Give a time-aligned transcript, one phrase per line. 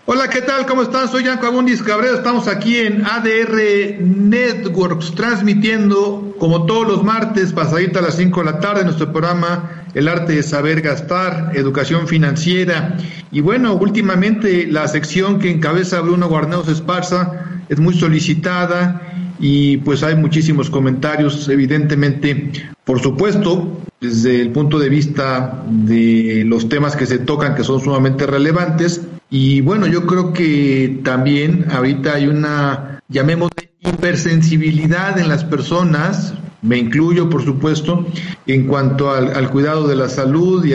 [0.05, 0.67] Hola, ¿qué tal?
[0.67, 1.07] ¿Cómo están?
[1.09, 2.17] Soy Yanko Abundis Cabrera.
[2.17, 8.45] Estamos aquí en ADR Networks transmitiendo como todos los martes, pasadita a las 5 de
[8.45, 12.97] la tarde, nuestro programa El arte de saber gastar, educación financiera.
[13.31, 19.01] Y bueno, últimamente la sección que encabeza Bruno Guarneos Esparza es muy solicitada
[19.39, 22.51] y pues hay muchísimos comentarios, evidentemente,
[22.83, 27.79] por supuesto, desde el punto de vista de los temas que se tocan que son
[27.79, 29.01] sumamente relevantes.
[29.29, 36.77] Y bueno, yo creo que también ahorita hay una, llamémosle, hipersensibilidad en las personas, me
[36.77, 38.07] incluyo por supuesto,
[38.47, 40.73] en cuanto al, al cuidado de la salud y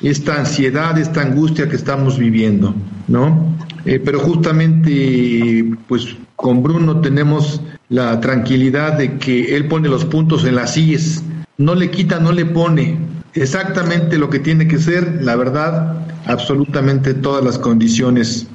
[0.00, 2.74] esta ansiedad, esta angustia que estamos viviendo,
[3.08, 3.54] ¿no?
[3.84, 10.44] Eh, pero justamente, pues con Bruno tenemos la tranquilidad de que él pone los puntos
[10.44, 11.22] en las sillas,
[11.56, 12.98] no le quita, no le pone
[13.34, 18.48] exactamente lo que tiene que ser, la verdad, absolutamente todas las condiciones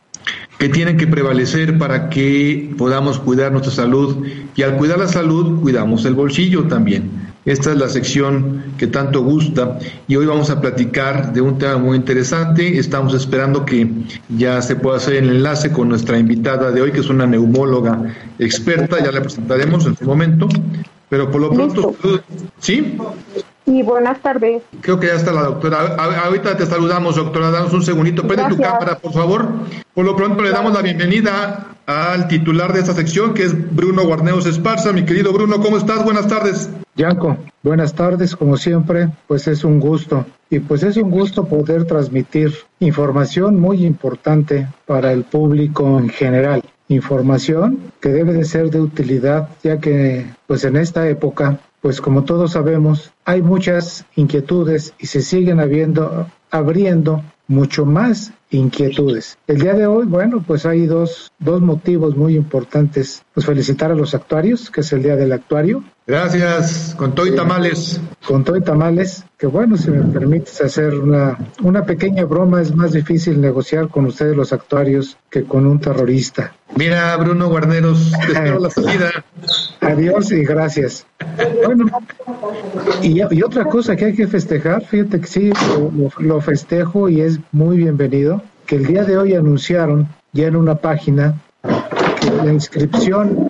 [0.60, 5.60] que tienen que prevalecer para que podamos cuidar nuestra salud y al cuidar la salud
[5.62, 7.31] cuidamos el bolsillo también.
[7.44, 11.78] Esta es la sección que tanto gusta y hoy vamos a platicar de un tema
[11.78, 12.78] muy interesante.
[12.78, 13.90] Estamos esperando que
[14.30, 18.14] ya se pueda hacer el enlace con nuestra invitada de hoy, que es una neumóloga
[18.38, 20.48] experta, ya la presentaremos en su momento,
[21.10, 21.96] pero por lo pronto,
[22.60, 22.96] ¿sí?
[23.72, 24.64] Sí, buenas tardes.
[24.82, 25.96] Creo que ya está la doctora.
[25.98, 27.52] A- ahorita te saludamos, doctora.
[27.52, 28.28] Danos un segundito.
[28.28, 29.48] Prende tu cámara, por favor.
[29.94, 34.04] Por lo pronto le damos la bienvenida al titular de esta sección, que es Bruno
[34.04, 34.92] Guarneos Esparza.
[34.92, 36.04] Mi querido Bruno, ¿cómo estás?
[36.04, 36.70] Buenas tardes.
[36.98, 40.26] Yanko, buenas tardes, como siempre, pues es un gusto.
[40.50, 46.62] Y pues es un gusto poder transmitir información muy importante para el público en general.
[46.90, 52.24] Información que debe de ser de utilidad, ya que pues en esta época, pues como
[52.24, 59.38] todos sabemos, hay muchas inquietudes y se siguen habiendo, abriendo mucho más inquietudes.
[59.48, 63.24] El día de hoy, bueno, pues hay dos, dos motivos muy importantes.
[63.34, 66.94] Pues felicitar a los actuarios, que es el día del actuario, Gracias.
[66.98, 68.02] Con todo y tamales.
[68.28, 72.76] con todo y tamales, que bueno, si me permites hacer una, una pequeña broma, es
[72.76, 76.54] más difícil negociar con ustedes los actuarios que con un terrorista.
[76.76, 79.24] Mira, Bruno Guarneros, te espero la salida.
[79.80, 81.06] Adiós y gracias.
[81.66, 81.86] Bueno,
[83.02, 87.22] y, y otra cosa que hay que festejar, fíjate que sí, lo, lo festejo y
[87.22, 91.36] es muy bienvenido, que el día de hoy anunciaron ya en una página
[92.20, 93.50] que la inscripción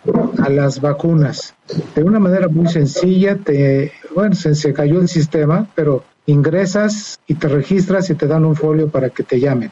[0.51, 1.55] las vacunas,
[1.95, 7.47] de una manera muy sencilla, te, bueno, se, cayó el sistema, pero ingresas y te
[7.47, 9.71] registras y te dan un folio para que te llamen.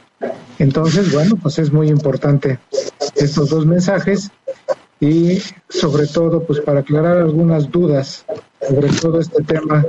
[0.58, 2.60] Entonces, bueno, pues es muy importante
[3.16, 4.32] estos dos mensajes
[5.00, 8.26] y sobre todo pues para aclarar algunas dudas
[8.68, 9.86] sobre todo este tema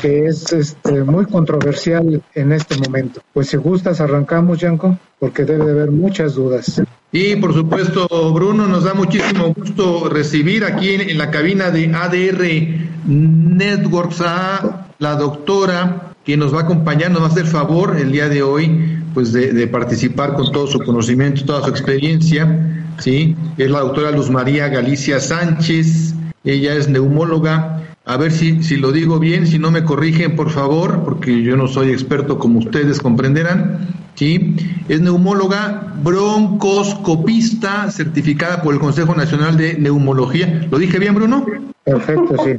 [0.00, 3.20] que es este muy controversial en este momento.
[3.32, 6.82] Pues si gustas arrancamos, Yanko, porque debe de haber muchas dudas.
[7.12, 11.92] Y por supuesto, Bruno, nos da muchísimo gusto recibir aquí en, en la cabina de
[11.94, 17.96] ADR Networks a la doctora que nos va a acompañar, nos va a hacer favor
[17.98, 22.84] el día de hoy, pues de, de participar con todo su conocimiento, toda su experiencia,
[22.98, 23.36] ¿sí?
[23.58, 26.14] Es la doctora Luz María Galicia Sánchez,
[26.44, 27.91] ella es neumóloga.
[28.04, 31.56] A ver si, si lo digo bien, si no me corrigen, por favor, porque yo
[31.56, 34.01] no soy experto como ustedes comprenderán.
[34.14, 34.56] ¿Sí?
[34.88, 40.66] Es neumóloga broncoscopista certificada por el Consejo Nacional de Neumología.
[40.70, 41.46] ¿Lo dije bien, Bruno?
[41.84, 42.56] Perfecto, sí.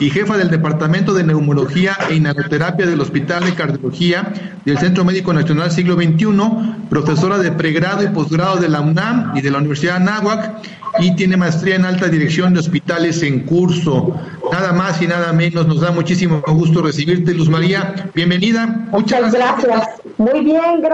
[0.00, 4.32] Y jefa del Departamento de Neumología e Inhaloterapia del Hospital de Cardiología
[4.64, 6.26] del Centro Médico Nacional Siglo XXI,
[6.88, 10.54] profesora de pregrado y posgrado de la UNAM y de la Universidad de Anáhuac
[11.00, 14.14] y tiene maestría en alta dirección de hospitales en curso.
[14.50, 18.10] Nada más y nada menos, nos da muchísimo gusto recibirte, Luz María.
[18.14, 18.66] Bienvenida.
[18.90, 19.88] Muchas Muchas gracias.
[20.18, 20.91] Muy bien, gracias.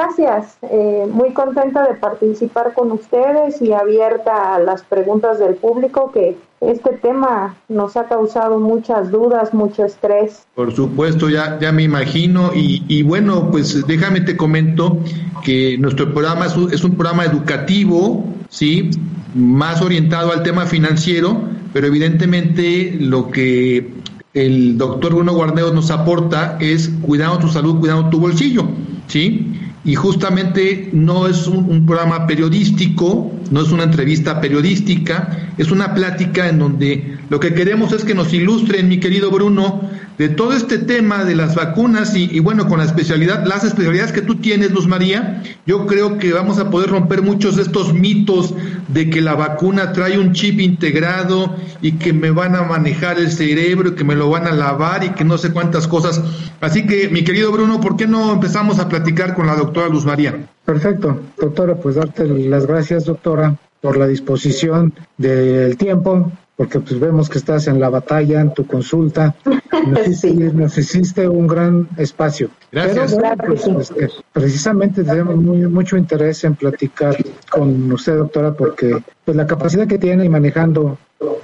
[0.62, 6.36] Eh, muy contenta de participar con ustedes y abierta a las preguntas del público que
[6.60, 10.46] este tema nos ha causado muchas dudas, mucho estrés.
[10.54, 12.52] Por supuesto, ya, ya me imagino.
[12.54, 14.98] Y, y bueno, pues déjame te comento
[15.44, 18.90] que nuestro programa es un, es un programa educativo, ¿sí?
[19.34, 21.40] Más orientado al tema financiero,
[21.72, 23.94] pero evidentemente lo que
[24.34, 28.64] el doctor Bruno Guarneos nos aporta es cuidando tu salud, cuidando tu bolsillo,
[29.08, 29.54] ¿sí?
[29.88, 35.94] Y justamente no es un, un, programa periodístico, no es una entrevista periodística, es una
[35.94, 39.82] plática en donde lo que queremos es que nos ilustren, mi querido Bruno,
[40.18, 44.22] de todo este tema de las vacunas y, bueno, con la especialidad, las especialidades que
[44.22, 48.52] tú tienes, Luz María, yo creo que vamos a poder romper muchos de estos mitos
[48.88, 53.30] de que la vacuna trae un chip integrado y que me van a manejar el
[53.30, 56.20] cerebro, y que me lo van a lavar y que no sé cuántas cosas.
[56.60, 60.04] Así que, mi querido Bruno, ¿por qué no empezamos a platicar con la doctora Luz
[60.04, 60.48] María?
[60.68, 67.30] Perfecto, doctora, pues darte las gracias, doctora, por la disposición del tiempo porque pues vemos
[67.30, 69.34] que estás en la batalla, en tu consulta,
[69.86, 72.50] nos, hiciste, un gran espacio.
[72.70, 73.16] Gracias.
[73.46, 77.16] Pues, este, precisamente tenemos muy, mucho interés en platicar
[77.50, 78.94] con usted, doctora, porque
[79.24, 80.98] pues la capacidad que tiene manejando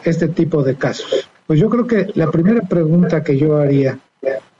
[0.04, 1.30] este tipo de casos.
[1.46, 3.98] Pues yo creo que la primera pregunta que yo haría,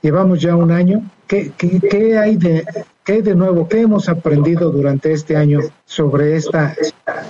[0.01, 2.65] llevamos ya un año, ¿qué, qué, qué hay de
[3.05, 3.69] ¿Qué de nuevo?
[3.69, 6.75] ¿Qué hemos aprendido durante este año sobre esta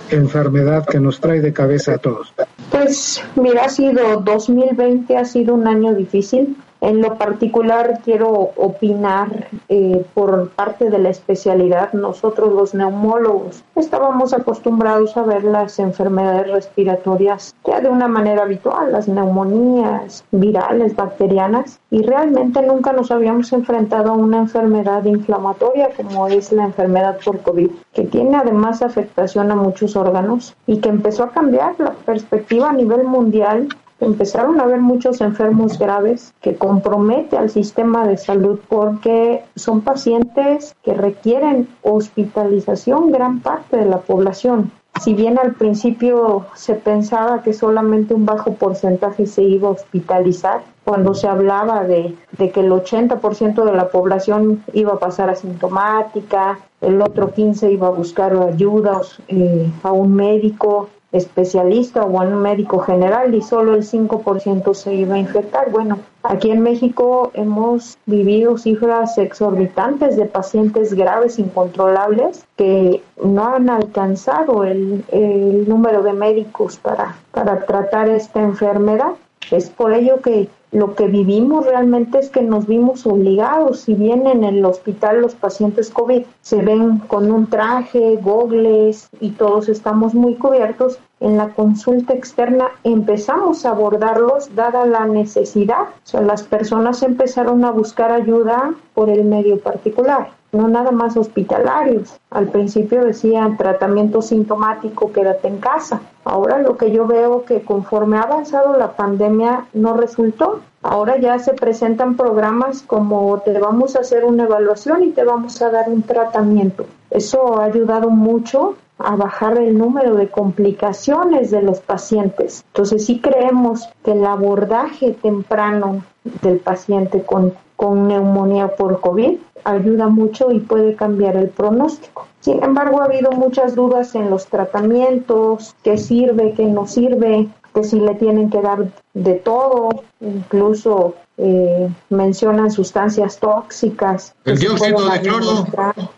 [0.09, 2.33] enfermedad que nos trae de cabeza a todos?
[2.71, 6.57] Pues mira, ha sido 2020, ha sido un año difícil.
[6.85, 11.95] En lo particular quiero opinar eh, por parte de la especialidad.
[11.95, 18.93] Nosotros los neumólogos estábamos acostumbrados a ver las enfermedades respiratorias ya de una manera habitual,
[18.93, 26.29] las neumonías virales, bacterianas, y realmente nunca nos habíamos enfrentado a una enfermedad inflamatoria como
[26.29, 31.25] es la enfermedad por COVID, que tiene además afectación a muchos órganos y que empezó
[31.25, 33.69] a cambiar la perspectiva a nivel mundial
[34.05, 40.75] empezaron a haber muchos enfermos graves que compromete al sistema de salud porque son pacientes
[40.83, 44.71] que requieren hospitalización gran parte de la población.
[45.03, 50.63] Si bien al principio se pensaba que solamente un bajo porcentaje se iba a hospitalizar,
[50.85, 56.61] cuando se hablaba de, de que el 80% de la población iba a pasar asintomática,
[56.81, 62.43] el otro 15% iba a buscar ayuda eh, a un médico, especialista o a un
[62.43, 65.71] médico general y solo el 5% se iba a infectar.
[65.71, 73.71] Bueno, aquí en México hemos vivido cifras exorbitantes de pacientes graves, incontrolables, que no han
[73.71, 79.13] alcanzado el, el número de médicos para, para tratar esta enfermedad.
[79.53, 84.27] Es por ello que lo que vivimos realmente es que nos vimos obligados, si bien
[84.27, 90.15] en el hospital los pacientes COVID se ven con un traje, gogles y todos estamos
[90.15, 95.83] muy cubiertos, en la consulta externa empezamos a abordarlos dada la necesidad.
[95.83, 101.17] O sea, las personas empezaron a buscar ayuda por el medio particular no nada más
[101.17, 102.19] hospitalarios.
[102.31, 106.01] Al principio decían tratamiento sintomático, quédate en casa.
[106.25, 110.61] Ahora lo que yo veo que conforme ha avanzado la pandemia no resultó.
[110.83, 115.61] Ahora ya se presentan programas como te vamos a hacer una evaluación y te vamos
[115.63, 116.87] a dar un tratamiento.
[117.11, 122.65] Eso ha ayudado mucho a bajar el número de complicaciones de los pacientes.
[122.69, 126.05] Entonces sí creemos que el abordaje temprano
[126.43, 132.27] del paciente con, con neumonía por COVID ayuda mucho y puede cambiar el pronóstico.
[132.41, 137.85] Sin embargo, ha habido muchas dudas en los tratamientos, qué sirve, qué no sirve, que
[137.85, 144.35] si le tienen que dar de todo, incluso eh, mencionan sustancias tóxicas.
[144.45, 145.67] El dióxido de cloro.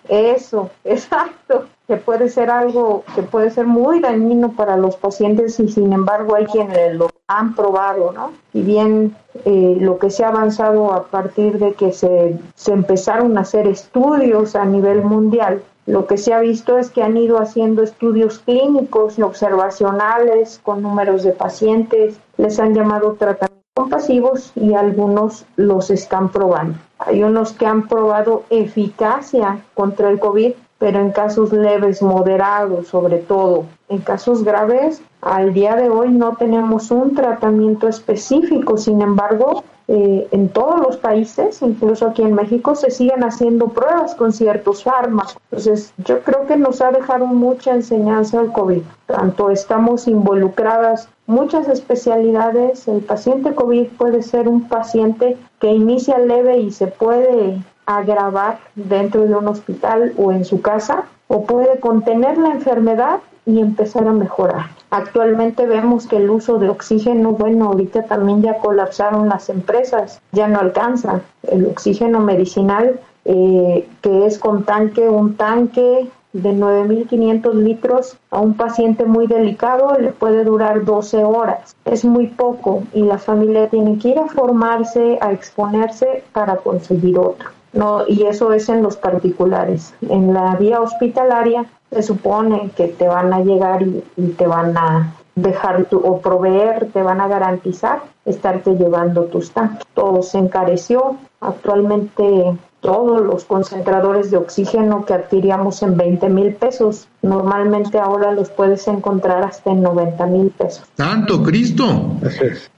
[0.08, 5.68] Eso, exacto que puede ser algo que puede ser muy dañino para los pacientes y
[5.68, 8.32] sin embargo hay quienes lo han probado, ¿no?
[8.52, 13.36] Y bien eh, lo que se ha avanzado a partir de que se, se empezaron
[13.36, 17.38] a hacer estudios a nivel mundial, lo que se ha visto es que han ido
[17.38, 24.74] haciendo estudios clínicos y observacionales con números de pacientes, les han llamado tratamientos compasivos y
[24.74, 26.78] algunos los están probando.
[26.98, 33.18] Hay unos que han probado eficacia contra el COVID pero en casos leves, moderados sobre
[33.18, 33.64] todo.
[33.88, 40.26] En casos graves, al día de hoy no tenemos un tratamiento específico, sin embargo, eh,
[40.32, 45.36] en todos los países, incluso aquí en México, se siguen haciendo pruebas con ciertos fármacos.
[45.50, 48.82] Entonces, yo creo que nos ha dejado mucha enseñanza el COVID.
[49.06, 52.88] Tanto estamos involucradas muchas especialidades.
[52.88, 59.22] El paciente COVID puede ser un paciente que inicia leve y se puede agravar dentro
[59.22, 64.12] de un hospital o en su casa o puede contener la enfermedad y empezar a
[64.12, 64.66] mejorar.
[64.90, 70.48] Actualmente vemos que el uso de oxígeno, bueno, ahorita también ya colapsaron las empresas, ya
[70.48, 71.22] no alcanzan.
[71.44, 78.54] El oxígeno medicinal, eh, que es con tanque, un tanque de 9.500 litros a un
[78.54, 81.74] paciente muy delicado le puede durar 12 horas.
[81.84, 87.18] Es muy poco y la familia tiene que ir a formarse, a exponerse para conseguir
[87.18, 87.50] otro.
[87.76, 89.94] No, y eso es en los particulares.
[90.08, 95.12] En la vía hospitalaria se supone que te van a llegar y, te van a
[95.34, 99.84] dejar tu, o proveer, te van a garantizar estarte llevando tus tanques.
[99.92, 101.16] Todo se encareció.
[101.40, 102.56] Actualmente
[102.86, 108.86] todos los concentradores de oxígeno que adquiríamos en 20 mil pesos, normalmente ahora los puedes
[108.86, 110.84] encontrar hasta en 90 mil pesos.
[110.96, 112.16] ¡Santo Cristo!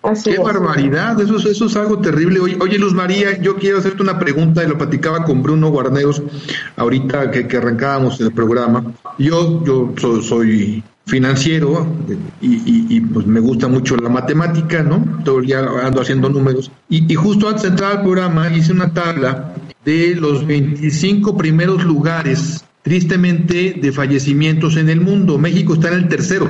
[0.03, 1.21] Así ¡Qué barbaridad!
[1.21, 2.41] Eso, eso es algo terrible.
[2.41, 6.23] Oye, Luz María, yo quiero hacerte una pregunta y lo platicaba con Bruno Guarneos
[6.77, 8.85] ahorita que, que arrancábamos el programa.
[9.19, 11.87] Yo, yo soy, financiero
[12.41, 15.03] y, pues me gusta mucho la matemática, ¿no?
[15.25, 16.71] Todo el día ando haciendo números.
[16.89, 19.55] Y, y justo antes de entrar al programa hice una tabla
[19.89, 25.39] de los 25 primeros lugares, tristemente, de fallecimientos en el mundo.
[25.39, 26.47] México está en el tercero.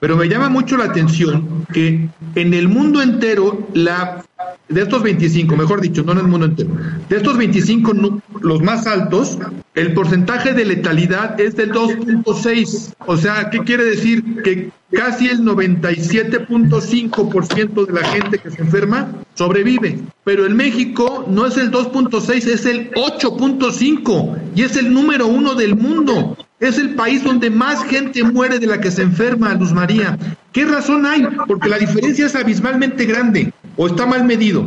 [0.00, 4.24] Pero me llama mucho la atención que en el mundo entero, la,
[4.68, 6.70] de estos 25, mejor dicho, no en el mundo entero,
[7.08, 7.92] de estos 25,
[8.40, 9.36] los más altos,
[9.74, 12.94] el porcentaje de letalidad es del 2.6.
[13.06, 14.42] O sea, ¿qué quiere decir?
[14.42, 19.98] Que casi el 97.5% de la gente que se enferma sobrevive.
[20.24, 25.54] Pero en México no es el 2.6, es el 8.5 y es el número uno
[25.54, 26.38] del mundo.
[26.60, 30.18] Es el país donde más gente muere de la que se enferma, Luz María.
[30.52, 31.26] ¿Qué razón hay?
[31.46, 33.50] Porque la diferencia es abismalmente grande.
[33.78, 34.64] ¿O está mal medido?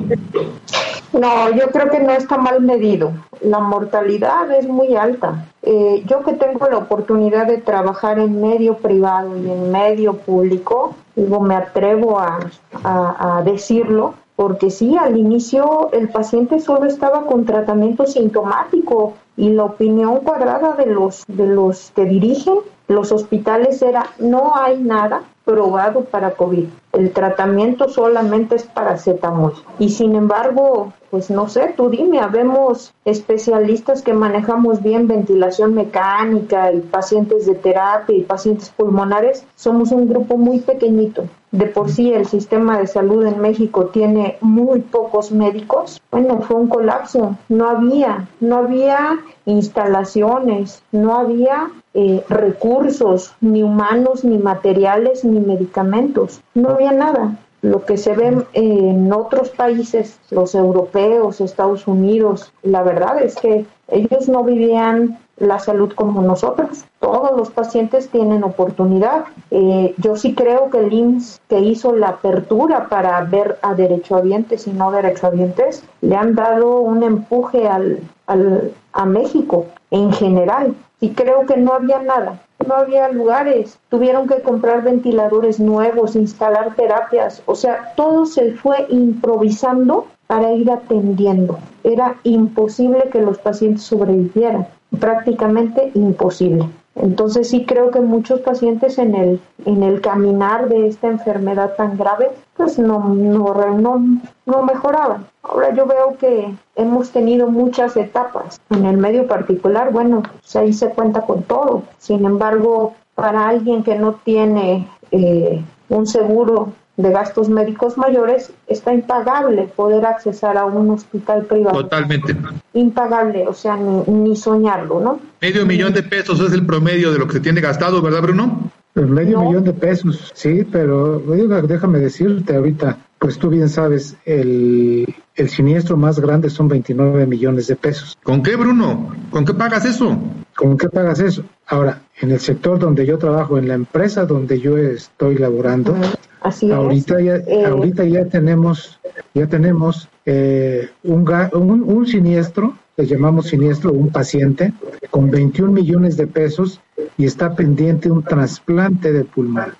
[1.13, 3.13] No, yo creo que no está mal medido.
[3.41, 5.45] La mortalidad es muy alta.
[5.61, 10.95] Eh, yo que tengo la oportunidad de trabajar en medio privado y en medio público,
[11.15, 12.39] digo, me atrevo a,
[12.83, 19.65] a decirlo, porque sí, al inicio el paciente solo estaba con tratamiento sintomático y la
[19.65, 22.55] opinión cuadrada de los, de los que dirigen
[22.87, 26.65] los hospitales era no hay nada probado para COVID.
[26.93, 29.53] El tratamiento solamente es paracetamol.
[29.79, 36.71] Y sin embargo, pues no sé, tú dime, habemos especialistas que manejamos bien ventilación mecánica
[36.71, 39.45] y pacientes de terapia y pacientes pulmonares.
[39.55, 41.25] Somos un grupo muy pequeñito.
[41.51, 46.01] De por sí el sistema de salud en México tiene muy pocos médicos.
[46.09, 47.37] Bueno, fue un colapso.
[47.47, 56.41] No había, no había instalaciones, no había eh, recursos, ni humanos, ni materiales, ni medicamentos.
[56.53, 57.37] No había nada.
[57.61, 63.65] Lo que se ve en otros países, los europeos, Estados Unidos, la verdad es que
[63.87, 66.85] ellos no vivían la salud como nosotros.
[66.99, 69.25] Todos los pacientes tienen oportunidad.
[69.51, 74.67] Eh, yo sí creo que el IMSS, que hizo la apertura para ver a derechohabientes
[74.67, 80.75] y no derechohabientes, le han dado un empuje al, al, a México en general.
[81.03, 86.75] Y creo que no había nada, no había lugares, tuvieron que comprar ventiladores nuevos, instalar
[86.77, 91.59] terapias, o sea, todo se fue improvisando para ir atendiendo.
[91.83, 94.65] Era imposible que los pacientes sobrevivieran
[94.97, 96.69] prácticamente imposible.
[96.95, 101.97] Entonces sí creo que muchos pacientes en el, en el caminar de esta enfermedad tan
[101.97, 104.03] grave pues no, no,
[104.45, 105.25] no, mejoraban.
[105.41, 108.61] Ahora yo veo que hemos tenido muchas etapas.
[108.69, 111.83] En el medio particular, bueno, pues ahí se cuenta con todo.
[111.97, 118.93] Sin embargo, para alguien que no tiene eh, un seguro de gastos médicos mayores, está
[118.93, 121.81] impagable poder accesar a un hospital privado.
[121.81, 122.35] Totalmente.
[122.73, 125.19] Impagable, o sea, ni, soñarlo, ¿no?
[125.41, 128.71] Medio millón de pesos es el promedio de lo que se tiene gastado, ¿verdad, Bruno?
[128.93, 135.15] Pues medio millón de pesos, sí, pero déjame decirte ahorita, pues tú bien sabes, el,
[135.33, 138.15] el siniestro más grande son 29 millones de pesos.
[138.21, 139.15] ¿Con qué, Bruno?
[139.31, 140.15] ¿Con qué pagas eso?
[140.55, 141.43] ¿Con qué pagas eso?
[141.65, 145.95] Ahora, en el sector donde yo trabajo, en la empresa donde yo estoy laborando,
[146.43, 148.99] ahorita ya eh, ahorita ya tenemos
[149.33, 154.73] ya tenemos eh, un, un, siniestro le llamamos siniestro un paciente
[155.09, 156.79] con 21 millones de pesos
[157.17, 159.73] y está pendiente un trasplante de pulmón.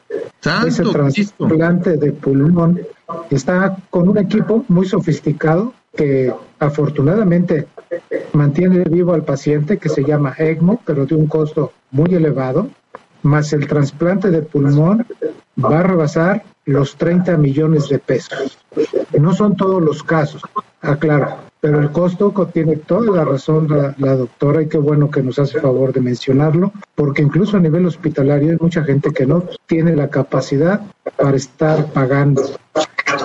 [0.65, 2.82] Ese trasplante de pulmón
[3.29, 7.67] está con un equipo muy sofisticado que afortunadamente
[8.34, 12.70] mantiene vivo al paciente que se llama ECMO pero de un costo muy elevado
[13.24, 15.06] más el trasplante de pulmón
[15.63, 18.58] va a rebasar los 30 millones de pesos.
[19.18, 20.42] No son todos los casos,
[20.82, 25.39] aclaro, pero el costo tiene toda la razón la, doctora y qué bueno que nos
[25.39, 29.96] hace favor de mencionarlo, porque incluso a nivel hospitalario hay mucha gente que no tiene
[29.96, 30.82] la capacidad
[31.18, 32.44] para estar pagando.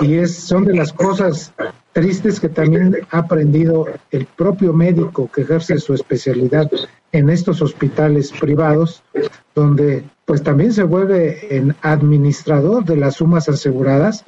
[0.01, 1.53] Y es, son de las cosas
[1.99, 6.71] tristes que también ha aprendido el propio médico que ejerce su especialidad
[7.11, 9.03] en estos hospitales privados,
[9.53, 14.23] donde pues también se vuelve en administrador de las sumas aseguradas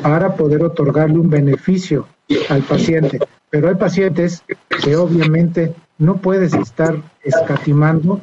[0.00, 2.06] para poder otorgarle un beneficio
[2.50, 3.18] al paciente.
[3.50, 4.44] Pero hay pacientes
[4.84, 8.20] que obviamente no puedes estar escatimando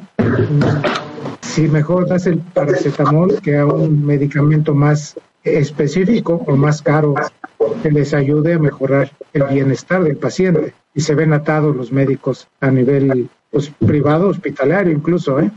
[1.42, 7.14] si mejor das el paracetamol que a un medicamento más específico o más caro
[7.82, 10.74] que les ayude a mejorar el bienestar del paciente.
[10.94, 15.38] Y se ven atados los médicos a nivel pues, privado, hospitalario incluso.
[15.40, 15.50] ¿eh?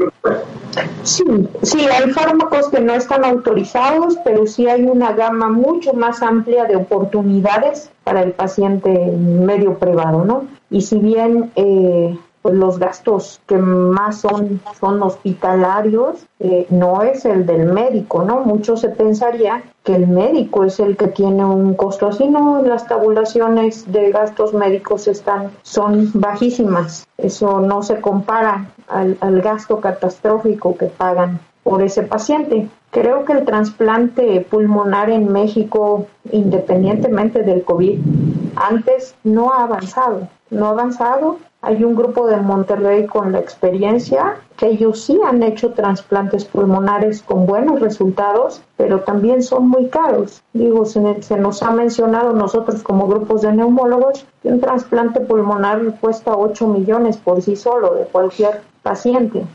[1.03, 1.24] Sí,
[1.63, 6.65] sí, hay fármacos que no están autorizados, pero sí hay una gama mucho más amplia
[6.65, 10.48] de oportunidades para el paciente medio privado, ¿no?
[10.69, 17.25] Y si bien eh, pues los gastos que más son, son hospitalarios, eh, no es
[17.25, 18.41] el del médico, ¿no?
[18.41, 22.88] Mucho se pensaría que el médico es el que tiene un costo así, no, las
[22.88, 30.77] tabulaciones de gastos médicos están, son bajísimas, eso no se compara al, al gasto catastrófico
[30.77, 32.69] que pagan por ese paciente.
[32.91, 38.00] Creo que el trasplante pulmonar en México, independientemente del COVID,
[38.55, 44.38] antes no ha avanzado, no ha avanzado hay un grupo de Monterrey con la experiencia
[44.56, 50.42] que ellos sí han hecho trasplantes pulmonares con buenos resultados, pero también son muy caros.
[50.54, 51.01] Digo, se,
[51.38, 57.18] nos ha mencionado nosotros como grupos de neumólogos que un trasplante pulmonar cuesta 8 millones
[57.18, 59.46] por sí solo de cualquier paciente,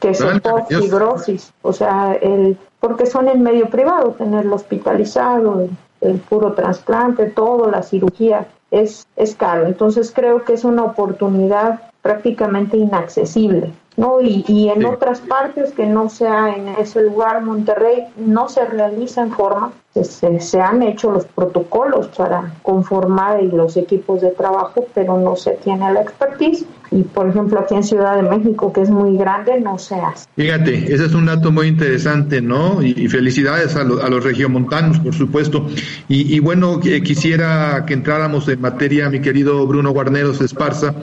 [0.00, 0.24] que es
[0.68, 5.70] fibrosis, o sea, el, porque son en medio privado, tenerlo hospitalizado, el,
[6.00, 9.66] el puro trasplante, todo, la cirugía es, es caro.
[9.66, 13.72] Entonces creo que es una oportunidad prácticamente inaccesible.
[13.96, 14.20] ¿no?
[14.20, 19.22] Y, y en otras partes que no sea en ese lugar, Monterrey, no se realiza
[19.22, 19.72] en forma.
[19.94, 25.52] Se, se, han hecho los protocolos para conformar los equipos de trabajo, pero no se
[25.52, 29.60] tiene la expertise y por ejemplo aquí en Ciudad de México, que es muy grande,
[29.60, 30.26] no se hace.
[30.36, 32.82] Fíjate, ese es un dato muy interesante, ¿no?
[32.82, 35.66] Y, felicidades a, a, los regiomontanos, por supuesto.
[36.08, 40.94] Y, y bueno, quisiera que entráramos en materia, mi querido Bruno Guarneros Esparza,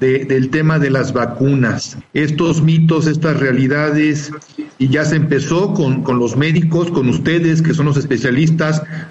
[0.00, 1.98] de, del tema de las vacunas.
[2.14, 4.32] Estos mitos, estas realidades,
[4.78, 8.31] y ya se empezó con, con los médicos, con ustedes, que son los especialistas,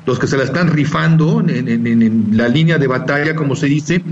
[0.05, 4.03] los que se la están rifando en, la línea de batalla, como se dice,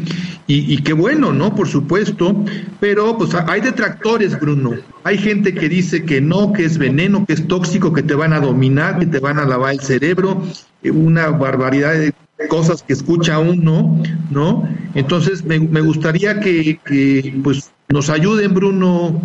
[0.48, 1.56] y, qué bueno, ¿no?
[1.56, 2.46] Por supuesto
[2.80, 4.76] pero pues hay detractores, Bruno.
[5.04, 8.34] Hay gente que dice que no, que es veneno, que es tóxico, que te van
[8.34, 10.42] a dominar, que te van a lavar el cerebro,
[10.84, 12.14] eh, una barbaridad de
[12.48, 14.68] cosas que escucha uno, ¿no?
[14.96, 19.20] Entonces me, gustaría que, que, pues nos ayuden, Bruno,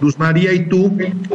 [0.00, 0.90] Luz María y tú,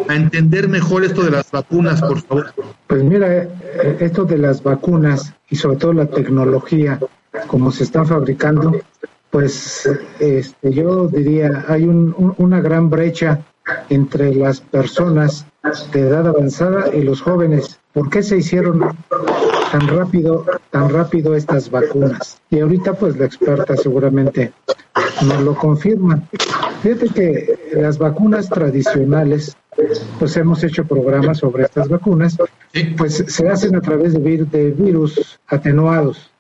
[0.07, 2.53] a entender mejor esto de las vacunas, por favor.
[2.87, 6.99] Pues mira, eh, esto de las vacunas y sobre todo la tecnología,
[7.45, 8.81] como se están fabricando,
[9.29, 9.87] pues
[10.19, 13.41] este, yo diría, hay un, una gran brecha
[13.89, 15.45] entre las personas
[15.93, 17.79] de edad avanzada y los jóvenes.
[17.93, 18.97] ¿Por qué se hicieron
[19.71, 22.41] tan rápido, tan rápido estas vacunas?
[22.49, 24.51] Y ahorita pues la experta seguramente
[25.21, 26.23] nos lo confirma.
[26.81, 29.55] Fíjate que las vacunas tradicionales,
[30.19, 32.37] pues hemos hecho programas sobre estas vacunas,
[32.97, 36.31] pues se hacen a través de, vir de virus atenuados,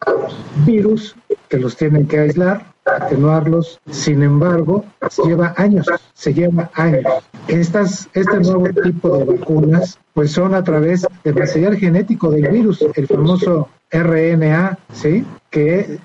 [0.65, 1.15] virus
[1.47, 3.79] que los tienen que aislar atenuarlos.
[3.89, 4.83] Sin embargo,
[5.25, 7.05] lleva años, se lleva años.
[7.47, 12.83] Estas, este nuevo tipo de vacunas, pues son a través del material genético del virus,
[12.95, 15.25] el famoso RNA, ¿sí?
[15.51, 15.99] Que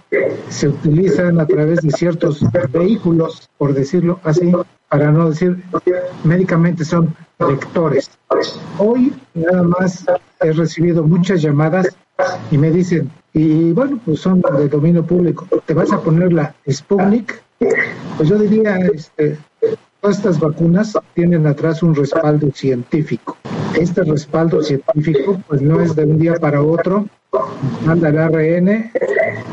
[0.49, 4.53] se utilizan a través de ciertos vehículos, por decirlo así,
[4.89, 5.63] para no decir
[6.25, 8.11] médicamente son vectores.
[8.79, 10.05] Hoy nada más
[10.41, 11.97] he recibido muchas llamadas
[12.51, 15.47] y me dicen, y bueno, pues son de dominio público.
[15.67, 17.41] ¿Te vas a poner la Sputnik?
[18.17, 19.39] Pues yo diría, este,
[20.01, 23.37] todas estas vacunas tienen atrás un respaldo científico.
[23.75, 27.07] Este respaldo científico, pues no es de un día para otro,
[27.85, 28.91] manda el ARN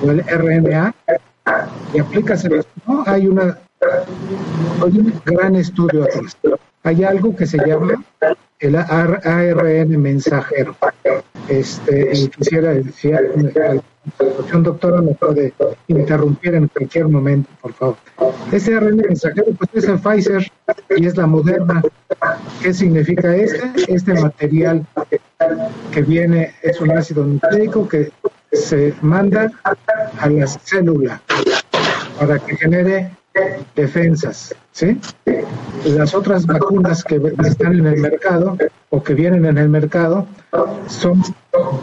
[0.04, 0.94] o el RNA
[1.94, 2.48] y aplicas
[2.88, 3.58] No, hay una
[4.82, 6.38] hay un gran estudio atrás.
[6.84, 8.04] Hay algo que se llama
[8.60, 10.76] el ARN mensajero.
[11.48, 13.20] Este, quisiera decir,
[14.54, 15.54] un doctora me puede
[15.88, 17.98] interrumpir en cualquier momento, por favor.
[18.52, 20.52] Ese ARN mensajero, pues es el Pfizer
[20.98, 21.82] y es la Moderna.
[22.62, 23.72] ¿Qué significa este?
[23.88, 24.86] Este material
[25.94, 28.12] que viene es un ácido nucleico que
[28.52, 29.52] se manda
[30.20, 31.22] a la célula
[32.20, 33.12] para que genere
[33.76, 35.00] defensas, ¿sí?
[35.86, 38.58] Las otras vacunas que están en el mercado
[38.90, 40.26] o que vienen en el mercado
[40.88, 41.22] son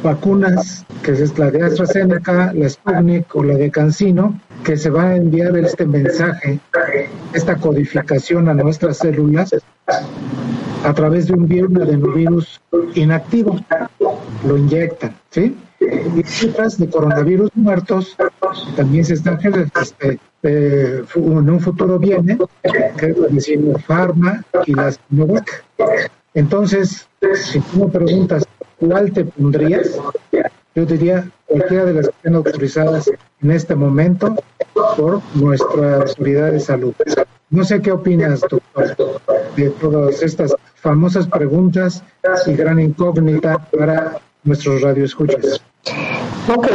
[0.03, 5.11] vacunas que es la de AstraZeneca, la Sputnik o la de Cancino, que se va
[5.11, 6.59] a enviar este mensaje,
[7.33, 9.55] esta codificación a nuestras células
[10.85, 12.61] a través de un virus,
[12.95, 13.57] inactivo.
[14.47, 15.57] Lo inyectan, ¿sí?
[15.81, 18.17] Y cifras de coronavirus muertos
[18.77, 19.39] también se está
[19.81, 22.39] este, eh, en un futuro viene,
[22.99, 25.65] que es la y las Novak.
[26.35, 28.47] Entonces, si tú me preguntas
[28.79, 29.99] cuál te pondrías,
[30.75, 33.11] yo diría cualquiera de las que estén autorizadas
[33.43, 34.37] en este momento
[34.97, 36.95] por nuestra autoridad de salud.
[37.51, 38.97] No sé qué opinas, doctor,
[39.57, 42.03] de todas estas famosas preguntas
[42.47, 45.63] y gran incógnita para nuestros radioescuchas.
[46.55, 46.67] Ok,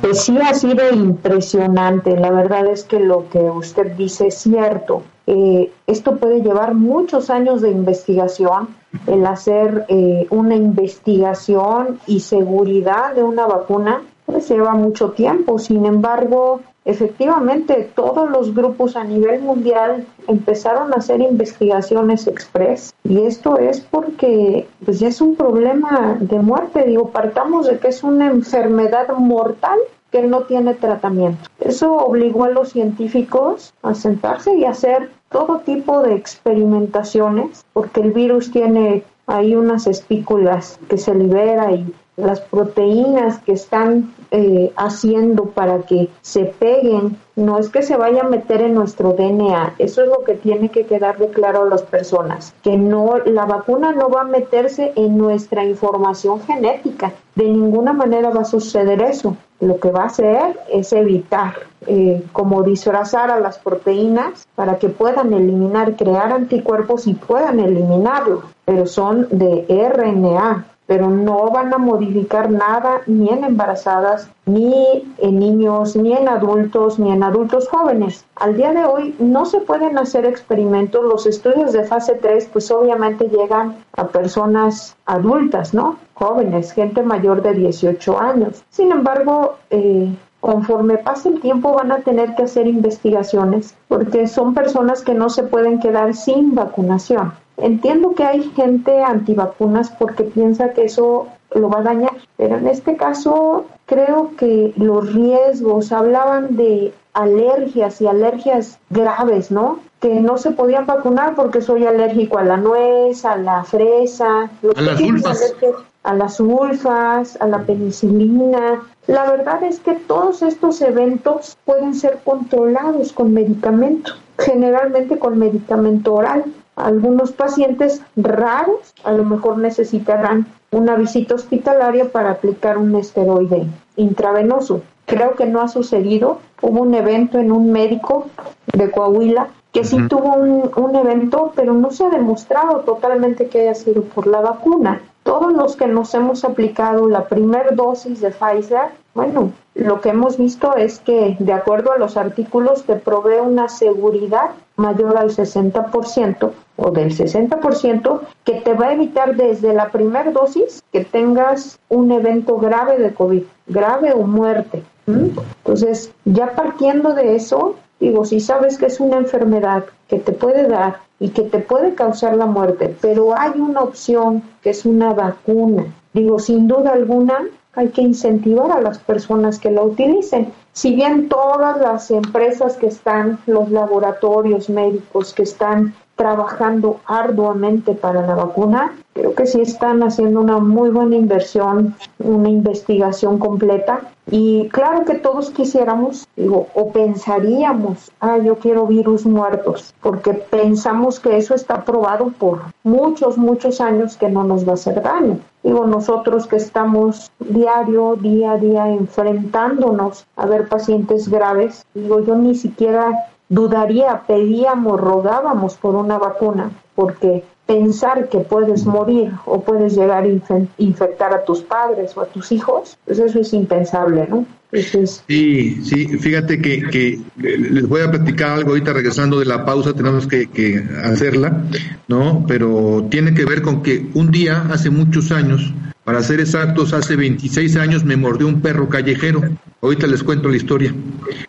[0.00, 2.16] pues sí ha sido impresionante.
[2.16, 5.02] La verdad es que lo que usted dice es cierto.
[5.26, 8.68] Eh, esto puede llevar muchos años de investigación,
[9.06, 15.58] el hacer eh, una investigación y seguridad de una vacuna, pues lleva mucho tiempo.
[15.58, 23.22] Sin embargo, efectivamente todos los grupos a nivel mundial empezaron a hacer investigaciones express y
[23.22, 28.02] esto es porque pues ya es un problema de muerte digo partamos de que es
[28.02, 29.78] una enfermedad mortal
[30.14, 31.50] que no tiene tratamiento.
[31.58, 38.12] Eso obligó a los científicos a sentarse y hacer todo tipo de experimentaciones, porque el
[38.12, 45.46] virus tiene ahí unas espículas que se libera y las proteínas que están eh, haciendo
[45.46, 50.02] para que se peguen, no es que se vaya a meter en nuestro DNA, eso
[50.02, 54.08] es lo que tiene que quedarle claro a las personas, que no, la vacuna no
[54.08, 59.80] va a meterse en nuestra información genética, de ninguna manera va a suceder eso, lo
[59.80, 61.54] que va a hacer es evitar,
[61.86, 68.42] eh, como disfrazar a las proteínas para que puedan eliminar, crear anticuerpos y puedan eliminarlo,
[68.64, 75.38] pero son de RNA, pero no van a modificar nada ni en embarazadas, ni en
[75.38, 78.26] niños, ni en adultos, ni en adultos jóvenes.
[78.36, 81.02] Al día de hoy no se pueden hacer experimentos.
[81.04, 85.96] Los estudios de fase 3 pues obviamente llegan a personas adultas, ¿no?
[86.14, 88.62] Jóvenes, gente mayor de 18 años.
[88.70, 94.52] Sin embargo, eh, conforme pase el tiempo van a tener que hacer investigaciones porque son
[94.52, 97.32] personas que no se pueden quedar sin vacunación.
[97.56, 102.66] Entiendo que hay gente antivacunas porque piensa que eso lo va a dañar, pero en
[102.66, 109.78] este caso creo que los riesgos hablaban de alergias y alergias graves, ¿no?
[110.00, 114.80] Que no se podían vacunar porque soy alérgico a la nuez, a la fresa, a
[114.80, 115.54] las sulfas.
[116.02, 118.82] a las sulfas, a la penicilina.
[119.06, 126.14] La verdad es que todos estos eventos pueden ser controlados con medicamento, generalmente con medicamento
[126.14, 126.44] oral.
[126.76, 134.82] Algunos pacientes raros a lo mejor necesitarán una visita hospitalaria para aplicar un esteroide intravenoso.
[135.06, 136.40] Creo que no ha sucedido.
[136.62, 138.26] Hubo un evento en un médico
[138.72, 143.62] de Coahuila que sí tuvo un, un, evento, pero no se ha demostrado totalmente que
[143.62, 145.02] haya sido por la vacuna.
[145.24, 150.38] Todos los que nos hemos aplicado la primera dosis de Pfizer, bueno, lo que hemos
[150.38, 156.50] visto es que de acuerdo a los artículos te provee una seguridad mayor al 60%
[156.76, 162.10] o del 60% que te va a evitar desde la primera dosis que tengas un
[162.10, 164.82] evento grave de COVID, grave o muerte.
[165.06, 170.66] Entonces, ya partiendo de eso, digo, si sabes que es una enfermedad que te puede
[170.66, 175.12] dar y que te puede causar la muerte, pero hay una opción que es una
[175.12, 175.84] vacuna.
[176.12, 177.44] Digo, sin duda alguna,
[177.76, 180.52] hay que incentivar a las personas que la utilicen.
[180.72, 188.26] Si bien todas las empresas que están, los laboratorios médicos que están trabajando arduamente para
[188.26, 194.00] la vacuna, creo que sí están haciendo una muy buena inversión, una investigación completa.
[194.30, 201.20] Y claro que todos quisiéramos, digo, o pensaríamos, ah, yo quiero virus muertos, porque pensamos
[201.20, 205.40] que eso está probado por muchos, muchos años que no nos va a hacer daño.
[205.62, 212.34] Digo, nosotros que estamos diario, día a día enfrentándonos a ver pacientes graves, digo, yo
[212.36, 219.94] ni siquiera dudaría, pedíamos, rogábamos por una vacuna, porque pensar que puedes morir o puedes
[219.96, 224.44] llegar a infectar a tus padres o a tus hijos, pues eso es impensable, ¿no?
[224.72, 229.94] Sí, sí, fíjate que, que, les voy a platicar algo ahorita regresando de la pausa,
[229.94, 231.62] tenemos que, que hacerla,
[232.08, 232.44] ¿no?
[232.48, 235.72] Pero tiene que ver con que un día, hace muchos años,
[236.04, 239.42] para ser exactos, hace 26 años me mordió un perro callejero.
[239.80, 240.94] Ahorita les cuento la historia.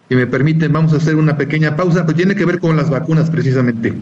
[0.07, 2.89] Si me permiten, vamos a hacer una pequeña pausa, pues tiene que ver con las
[2.89, 3.93] vacunas precisamente.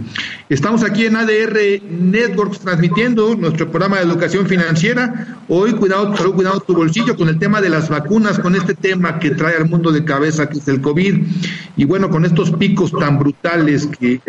[0.49, 5.39] Estamos aquí en ADR Networks transmitiendo nuestro programa de educación financiera.
[5.47, 9.31] Hoy, cuidado, cuidado tu bolsillo con el tema de las vacunas, con este tema que
[9.31, 11.23] trae al mundo de cabeza, que es el COVID.
[11.77, 14.19] Y bueno, con estos picos tan brutales que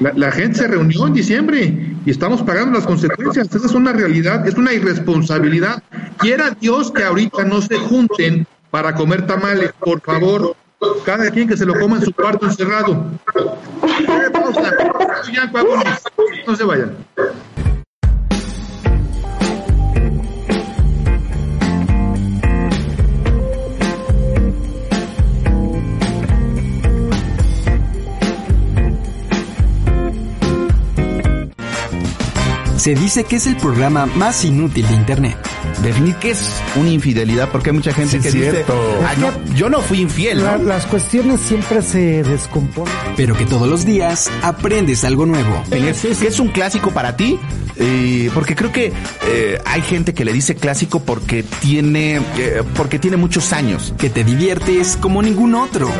[0.00, 3.48] la, la gente se reunió en diciembre y estamos pagando las consecuencias.
[3.54, 5.73] Esa es una realidad, es una irresponsabilidad
[6.18, 10.56] Quiera Dios que ahorita no se junten para comer tamales, por favor,
[11.04, 13.04] cada quien que se lo coma en su cuarto encerrado.
[16.46, 16.96] No se vayan.
[32.84, 35.38] Se dice que es el programa más inútil de Internet.
[35.82, 39.80] Definir qué es una infidelidad, porque hay mucha gente que dice, "Ah, no, yo no
[39.80, 40.44] fui infiel.
[40.44, 40.64] La- ¿no?
[40.64, 42.92] las cuestiones siempre se descomponen.
[43.16, 45.62] Pero que todos los días aprendes algo nuevo.
[45.70, 45.88] ¿Qué
[46.28, 47.40] es un clásico para ti?
[47.76, 48.92] Eh, porque creo que
[49.26, 53.94] eh, hay gente que le dice clásico porque tiene, eh, porque tiene muchos años.
[53.98, 55.88] Que te diviertes como ningún otro.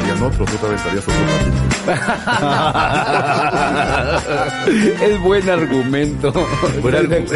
[5.02, 6.32] es buen argumento.
[6.82, 7.34] Buen argumento.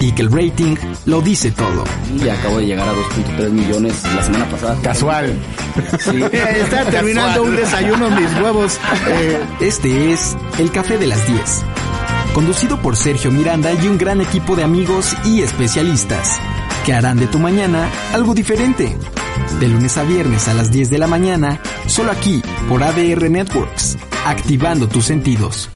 [0.00, 1.84] Y que el rating lo dice todo.
[2.22, 4.76] Y acabo de llegar a 2.3 millones la semana pasada.
[4.82, 5.32] Casual.
[5.98, 6.22] Sí.
[6.32, 8.78] Está terminando un desayuno mis huevos.
[9.06, 11.62] Eh, Este es El Café de las 10.
[12.34, 16.40] Conducido por Sergio Miranda y un gran equipo de amigos y especialistas
[16.84, 18.98] que harán de tu mañana algo diferente.
[19.60, 23.96] De lunes a viernes a las 10 de la mañana, solo aquí por ADR Networks,
[24.26, 25.73] activando tus sentidos.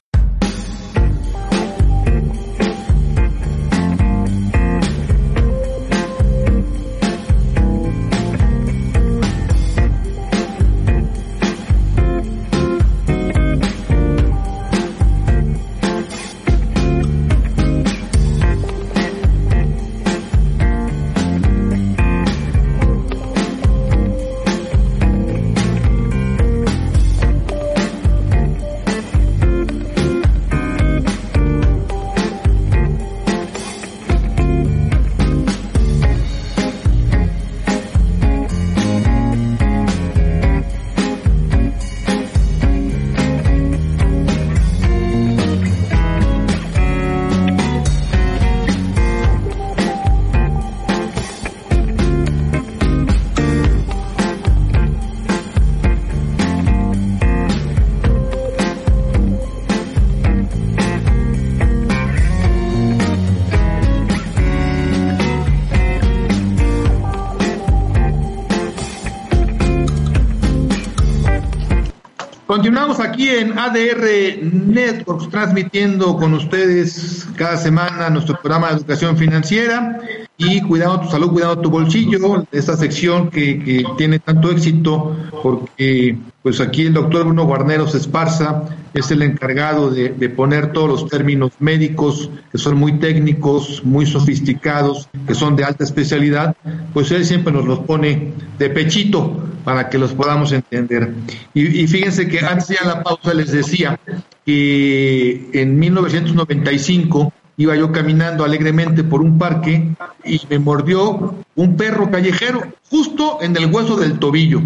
[72.99, 79.99] Aquí en ADR Networks, transmitiendo con ustedes cada semana nuestro programa de educación financiera
[80.37, 86.17] y cuidando tu salud, cuidando tu bolsillo, esta sección que, que tiene tanto éxito porque
[86.41, 91.09] pues aquí el doctor Bruno Guarneros Esparza es el encargado de, de poner todos los
[91.09, 96.55] términos médicos que son muy técnicos, muy sofisticados, que son de alta especialidad,
[96.93, 101.13] pues él siempre nos los pone de pechito para que los podamos entender.
[101.53, 103.99] Y, y fíjense que antes ya la pausa les decía
[104.45, 109.89] que en 1995 iba yo caminando alegremente por un parque
[110.23, 114.61] y me mordió un perro callejero justo en el hueso del tobillo.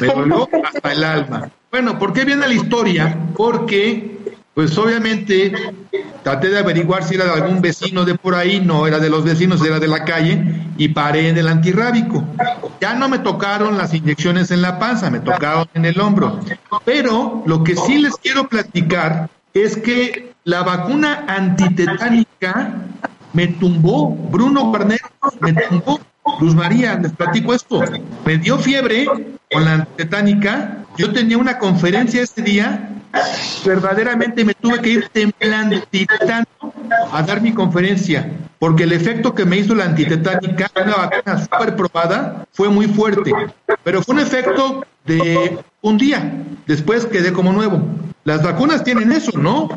[0.00, 1.50] Me dolió hasta el alma.
[1.70, 3.16] Bueno, ¿por qué viene la historia?
[3.34, 4.18] Porque,
[4.54, 5.52] pues obviamente,
[6.22, 9.24] traté de averiguar si era de algún vecino de por ahí, no era de los
[9.24, 10.44] vecinos, era de la calle,
[10.76, 12.24] y paré en el antirrábico.
[12.80, 16.40] Ya no me tocaron las inyecciones en la panza, me tocaron en el hombro.
[16.84, 22.74] Pero lo que sí les quiero platicar es que la vacuna antitetánica
[23.32, 26.00] me tumbó, Bruno Guarneros me tumbó.
[26.40, 27.82] Luz María, les platico esto.
[28.24, 29.06] Me dio fiebre
[29.52, 30.78] con la antitetánica.
[30.96, 32.88] Yo tenía una conferencia ese día.
[33.64, 35.76] Verdaderamente me tuve que ir temblando,
[37.12, 38.30] a dar mi conferencia.
[38.58, 43.32] Porque el efecto que me hizo la antitetánica, una vacuna súper probada, fue muy fuerte.
[43.82, 46.32] Pero fue un efecto de un día.
[46.66, 47.82] Después quedé como nuevo.
[48.24, 49.68] Las vacunas tienen eso, ¿no?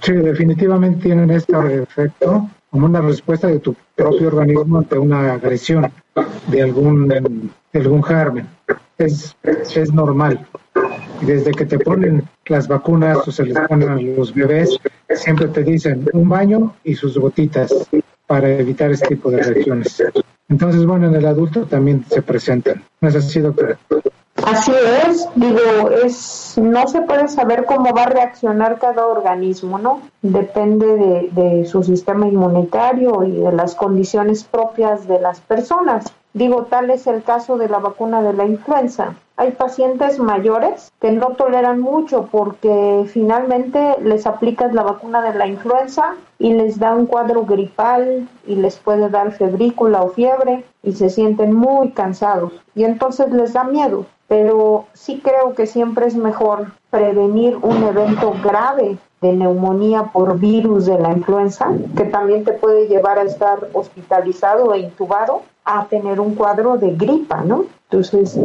[0.00, 5.90] Sí, definitivamente tienen este efecto como una respuesta de tu propio organismo ante una agresión
[6.46, 8.48] de algún, algún germen.
[8.98, 10.46] Es, es normal.
[11.20, 14.78] Desde que te ponen las vacunas o se les ponen a los bebés,
[15.10, 17.72] siempre te dicen un baño y sus gotitas
[18.26, 20.02] para evitar este tipo de reacciones.
[20.48, 22.82] Entonces, bueno, en el adulto también se presentan.
[23.00, 23.42] ¿No es así?
[24.44, 24.72] Así
[25.08, 30.02] es, digo, es no se puede saber cómo va a reaccionar cada organismo, ¿no?
[30.22, 36.04] Depende de, de su sistema inmunitario y de las condiciones propias de las personas.
[36.36, 39.14] Digo, tal es el caso de la vacuna de la influenza.
[39.38, 45.46] Hay pacientes mayores que no toleran mucho porque finalmente les aplicas la vacuna de la
[45.46, 50.92] influenza y les da un cuadro gripal y les puede dar febrícula o fiebre y
[50.92, 56.16] se sienten muy cansados y entonces les da miedo pero sí creo que siempre es
[56.16, 62.52] mejor prevenir un evento grave de neumonía por virus de la influenza, que también te
[62.52, 67.64] puede llevar a estar hospitalizado e intubado, a tener un cuadro de gripa, ¿no?
[67.90, 68.36] Entonces,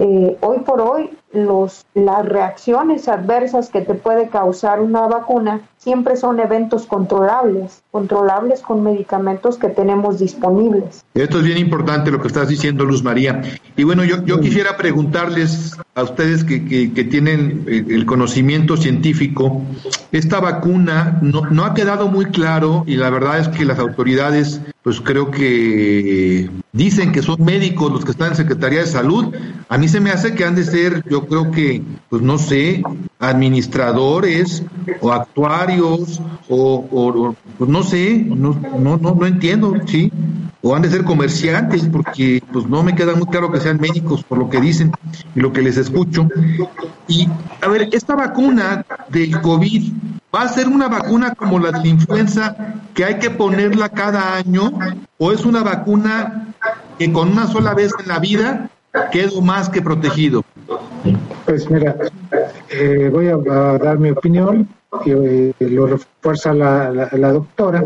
[0.00, 6.16] eh, hoy por hoy, los, las reacciones adversas que te puede causar una vacuna siempre
[6.16, 11.04] son eventos controlables, controlables con medicamentos que tenemos disponibles.
[11.14, 13.40] Esto es bien importante lo que estás diciendo, Luz María.
[13.76, 19.62] Y bueno, yo, yo quisiera preguntarles a ustedes que, que, tienen eh, el conocimiento científico,
[20.10, 24.60] esta vacuna no, no ha quedado muy claro y la verdad es que las autoridades,
[24.82, 29.34] pues creo que dicen que son médicos los que están en Secretaría de Salud.
[29.68, 32.82] A mí se me hace que han de ser, yo creo que, pues no sé,
[33.18, 34.62] administradores
[35.00, 40.12] o actuarios o, pues no sé, no, no, no, no entiendo, ¿sí?
[40.62, 44.24] O han de ser comerciantes porque pues no me queda muy claro que sean médicos
[44.24, 44.92] por lo que dicen
[45.34, 46.28] y lo que les escucho.
[47.08, 47.28] Y
[47.62, 49.92] a ver, esta vacuna del COVID
[50.34, 52.56] va a ser una vacuna como la de la influenza
[52.94, 54.72] que hay que ponerla cada año
[55.18, 56.54] o es una vacuna
[56.98, 58.70] que con una sola vez en la vida
[59.12, 60.44] quedo más que protegido?
[61.44, 61.96] Pues mira,
[62.70, 63.36] eh, voy a,
[63.78, 64.68] dar mi opinión
[65.04, 67.84] y eh, lo refuerza la, la, doctora.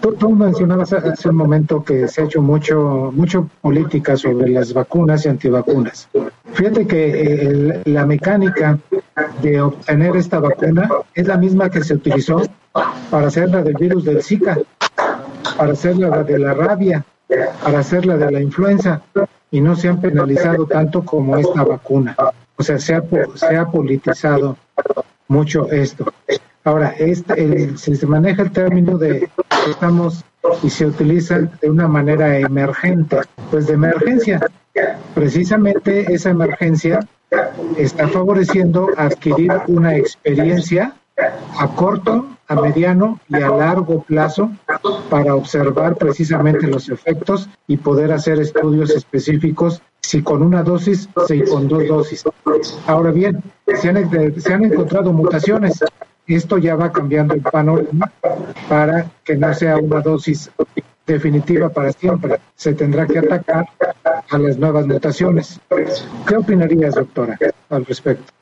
[0.00, 5.24] Tú, mencionabas hace un momento que se ha hecho mucho, mucho política sobre las vacunas
[5.26, 6.08] y antivacunas.
[6.52, 8.78] Fíjate que eh, la mecánica
[9.42, 12.42] de obtener esta vacuna es la misma que se utilizó
[13.10, 14.58] para hacer la del virus del Zika,
[15.56, 17.04] para hacer la de la rabia,
[17.62, 19.02] para hacer la de la influenza
[19.50, 22.14] y no se han penalizado tanto como esta vacuna.
[22.56, 23.02] O sea, se ha,
[23.34, 24.56] se ha politizado
[25.28, 26.12] mucho esto.
[26.64, 29.28] Ahora, este, si se maneja el término de
[29.68, 30.24] estamos
[30.62, 33.18] y se utiliza de una manera emergente,
[33.50, 34.40] pues de emergencia.
[35.14, 37.00] Precisamente esa emergencia
[37.76, 44.50] está favoreciendo adquirir una experiencia a corto, a mediano y a largo plazo
[45.10, 51.42] para observar precisamente los efectos y poder hacer estudios específicos si con una dosis, si
[51.42, 52.24] con dos dosis.
[52.86, 53.42] Ahora bien,
[53.74, 55.82] se han, se han encontrado mutaciones.
[56.26, 58.12] Esto ya va cambiando el panorama
[58.68, 60.50] para que no sea una dosis
[61.06, 62.38] definitiva para siempre.
[62.54, 63.66] Se tendrá que atacar
[64.30, 65.60] a las nuevas mutaciones.
[66.26, 67.38] ¿Qué opinarías, doctora,
[67.70, 68.32] al respecto?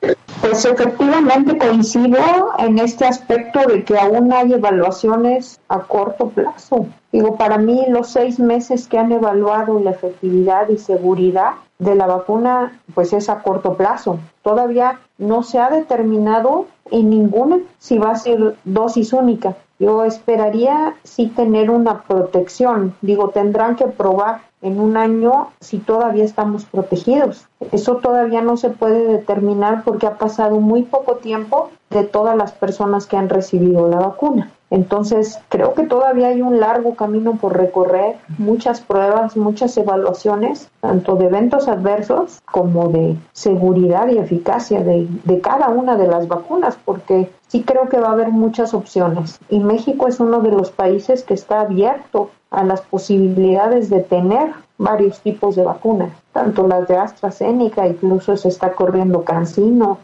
[0.47, 2.19] Pues efectivamente coincido
[2.59, 6.85] en este aspecto de que aún hay evaluaciones a corto plazo.
[7.11, 12.05] Digo, para mí los seis meses que han evaluado la efectividad y seguridad de la
[12.05, 14.19] vacuna, pues es a corto plazo.
[14.43, 19.55] Todavía no se ha determinado en ninguna si va a ser dosis única.
[19.77, 22.95] Yo esperaría sí tener una protección.
[23.01, 27.47] Digo, tendrán que probar en un año si todavía estamos protegidos.
[27.71, 32.51] Eso todavía no se puede determinar porque ha pasado muy poco tiempo de todas las
[32.51, 34.51] personas que han recibido la vacuna.
[34.71, 41.15] Entonces, creo que todavía hay un largo camino por recorrer, muchas pruebas, muchas evaluaciones, tanto
[41.15, 46.77] de eventos adversos como de seguridad y eficacia de, de cada una de las vacunas,
[46.83, 49.39] porque sí creo que va a haber muchas opciones.
[49.49, 54.51] Y México es uno de los países que está abierto a las posibilidades de tener
[54.77, 59.99] varios tipos de vacunas, tanto las de AstraZeneca, incluso se está corriendo Cancino,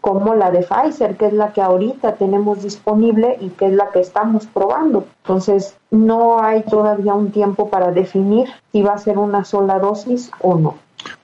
[0.00, 3.90] como la de Pfizer, que es la que ahorita tenemos disponible y que es la
[3.90, 5.06] que estamos probando.
[5.22, 10.30] Entonces, no hay todavía un tiempo para definir si va a ser una sola dosis
[10.40, 10.74] o no.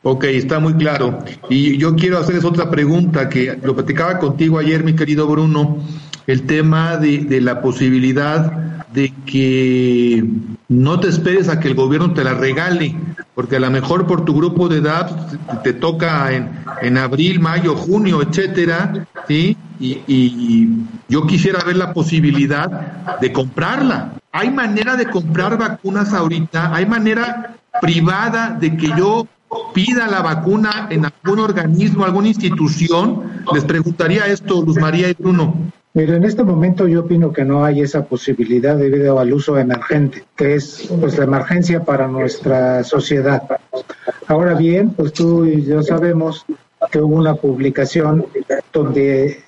[0.02, 1.18] Ok, está muy claro.
[1.48, 5.78] Y yo quiero hacerles otra pregunta que lo platicaba contigo ayer, mi querido Bruno,
[6.30, 8.52] el tema de, de la posibilidad
[8.92, 10.24] de que
[10.68, 12.94] no te esperes a que el gobierno te la regale,
[13.34, 15.28] porque a lo mejor por tu grupo de edad
[15.62, 16.50] te, toca en,
[16.82, 19.56] en, abril, mayo, junio, etcétera, ¿sí?
[19.78, 20.68] Y, y,
[21.08, 24.12] yo quisiera ver la posibilidad de comprarla.
[24.32, 26.74] ¿Hay manera de comprar vacunas ahorita?
[26.74, 29.26] ¿Hay manera privada de que yo
[29.74, 33.42] pida la vacuna en algún organismo, alguna institución?
[33.52, 35.72] Les preguntaría esto, Luz María y Bruno.
[35.92, 40.24] Mira, en este momento yo opino que no hay esa posibilidad debido al uso emergente,
[40.36, 43.42] que es pues la emergencia para nuestra sociedad.
[44.28, 46.46] Ahora bien, pues tú y yo sabemos
[46.92, 48.24] que hubo una publicación
[48.72, 49.42] donde,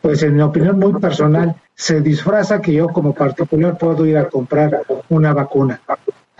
[0.00, 4.28] pues en mi opinión muy personal, se disfraza que yo como particular puedo ir a
[4.28, 5.80] comprar una vacuna.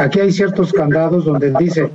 [0.02, 1.88] Aquí hay ciertos candados donde dice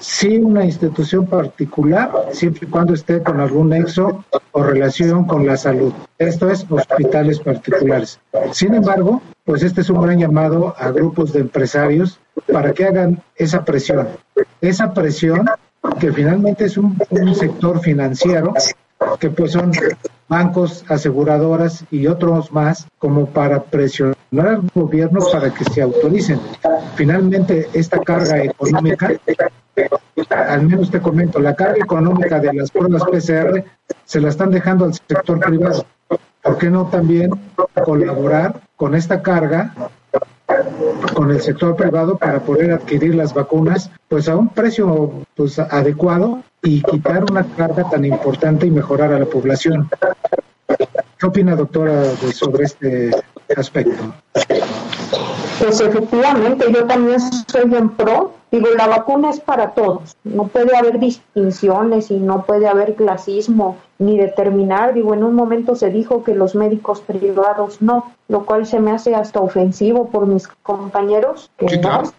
[0.00, 5.56] sí una institución particular, siempre y cuando esté con algún nexo o relación con la
[5.56, 5.92] salud.
[6.18, 8.18] Esto es hospitales particulares.
[8.50, 12.18] Sin embargo, pues este es un gran llamado a grupos de empresarios
[12.52, 14.08] para que hagan esa presión.
[14.60, 15.46] Esa presión
[16.00, 18.52] que finalmente es un, un sector financiero
[19.20, 19.70] que pues son
[20.28, 26.40] bancos, aseguradoras y otros más como para presionar al gobierno para que se autoricen.
[26.94, 29.12] Finalmente, esta carga económica,
[30.30, 33.64] al menos te comento, la carga económica de las pruebas PCR
[34.04, 35.86] se la están dejando al sector privado.
[36.42, 37.30] ¿Por qué no también
[37.84, 39.74] colaborar con esta carga
[41.14, 46.42] con el sector privado para poder adquirir las vacunas pues a un precio pues adecuado
[46.62, 49.88] y quitar una carga tan importante y mejorar a la población.
[51.18, 53.10] ¿Qué opina, doctora, sobre este
[53.56, 54.14] aspecto?
[55.58, 58.37] Pues efectivamente, yo también soy en pro.
[58.50, 60.16] Digo, la vacuna es para todos.
[60.24, 64.94] No puede haber distinciones y no puede haber clasismo ni determinar.
[64.94, 68.92] Digo, en un momento se dijo que los médicos privados no, lo cual se me
[68.92, 71.50] hace hasta ofensivo por mis compañeros.
[71.56, 72.10] Que sí, claro.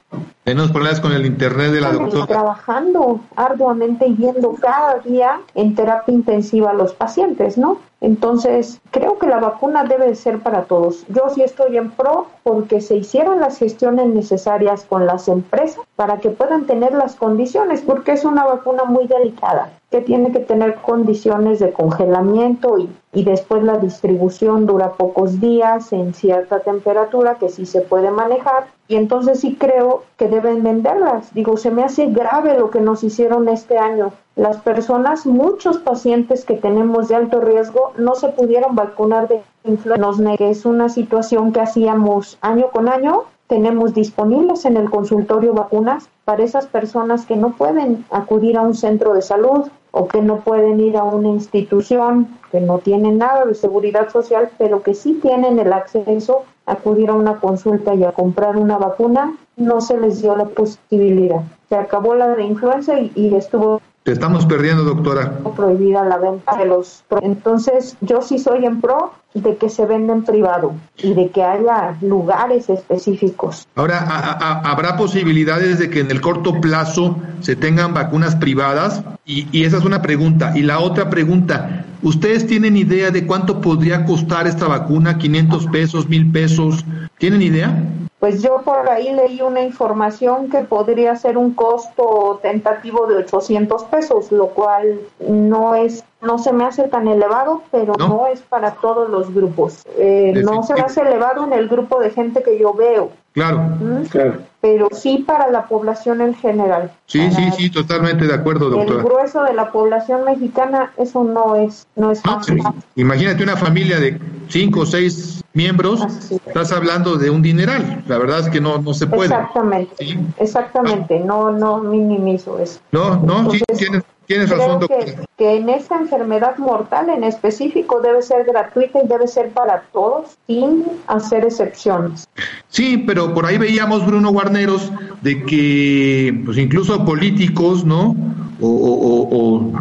[0.44, 2.26] Tenemos problemas con el internet de la doctora.
[2.26, 7.80] Trabajando arduamente y viendo cada día en terapia intensiva a los pacientes, ¿no?
[8.02, 11.06] Entonces, creo que la vacuna debe ser para todos.
[11.10, 16.19] Yo sí estoy en pro porque se hicieron las gestiones necesarias con las empresas para
[16.20, 20.76] que puedan tener las condiciones, porque es una vacuna muy delicada que tiene que tener
[20.76, 27.50] condiciones de congelamiento y, y, después la distribución dura pocos días en cierta temperatura que
[27.50, 31.34] sí se puede manejar y entonces sí creo que deben venderlas.
[31.34, 34.12] Digo, se me hace grave lo que nos hicieron este año.
[34.36, 40.38] Las personas, muchos pacientes que tenemos de alto riesgo no se pudieron vacunar de influenza,
[40.38, 46.08] que es una situación que hacíamos año con año tenemos disponibles en el consultorio vacunas
[46.24, 50.42] para esas personas que no pueden acudir a un centro de salud o que no
[50.42, 55.20] pueden ir a una institución, que no tienen nada de seguridad social, pero que sí
[55.20, 60.00] tienen el acceso a acudir a una consulta y a comprar una vacuna, no se
[60.00, 61.42] les dio la posibilidad.
[61.70, 65.40] Se acabó la de influenza y, y estuvo te estamos perdiendo, doctora.
[65.56, 67.04] Prohibida la venta de los.
[67.22, 71.44] Entonces, yo sí soy en pro de que se venda en privado y de que
[71.44, 73.68] haya lugares específicos.
[73.76, 79.04] Ahora, ¿a, a, ¿habrá posibilidades de que en el corto plazo se tengan vacunas privadas?
[79.26, 80.54] Y, y esa es una pregunta.
[80.56, 85.20] Y la otra pregunta, ¿ustedes tienen idea de cuánto podría costar esta vacuna?
[85.20, 86.86] ¿500 pesos, 1000 pesos?
[87.20, 87.78] ¿Tienen idea?
[88.20, 93.86] Pues yo por ahí leí una información que podría ser un costo tentativo de 800
[93.86, 98.42] pesos, lo cual no es no se me hace tan elevado, pero no, no es
[98.42, 99.86] para todos los grupos.
[99.98, 103.12] Eh, no se me hace elevado en el grupo de gente que yo veo.
[103.32, 104.04] Claro, ¿Mm?
[104.10, 104.40] claro.
[104.60, 106.92] Pero sí para la población en general.
[107.06, 109.00] Sí, para sí, sí, totalmente de acuerdo, doctora.
[109.00, 112.58] El grueso de la población mexicana, eso no es, no es no, sí.
[112.96, 116.02] Imagínate una familia de cinco o seis miembros,
[116.46, 118.04] estás hablando de un dineral.
[118.08, 119.34] La verdad es que no, no se puede.
[119.34, 120.20] Exactamente, ¿sí?
[120.38, 121.20] exactamente.
[121.22, 122.80] No, no minimizo eso.
[122.92, 124.80] No, no, Entonces, sí, tienes, tienes razón.
[124.88, 129.82] Que, que en esta enfermedad mortal en específico debe ser gratuita y debe ser para
[129.92, 132.28] todos sin hacer excepciones.
[132.68, 134.92] Sí, pero por ahí veíamos, Bruno Guarneros,
[135.24, 138.16] de que pues incluso políticos, ¿no?
[138.62, 139.74] O, o, o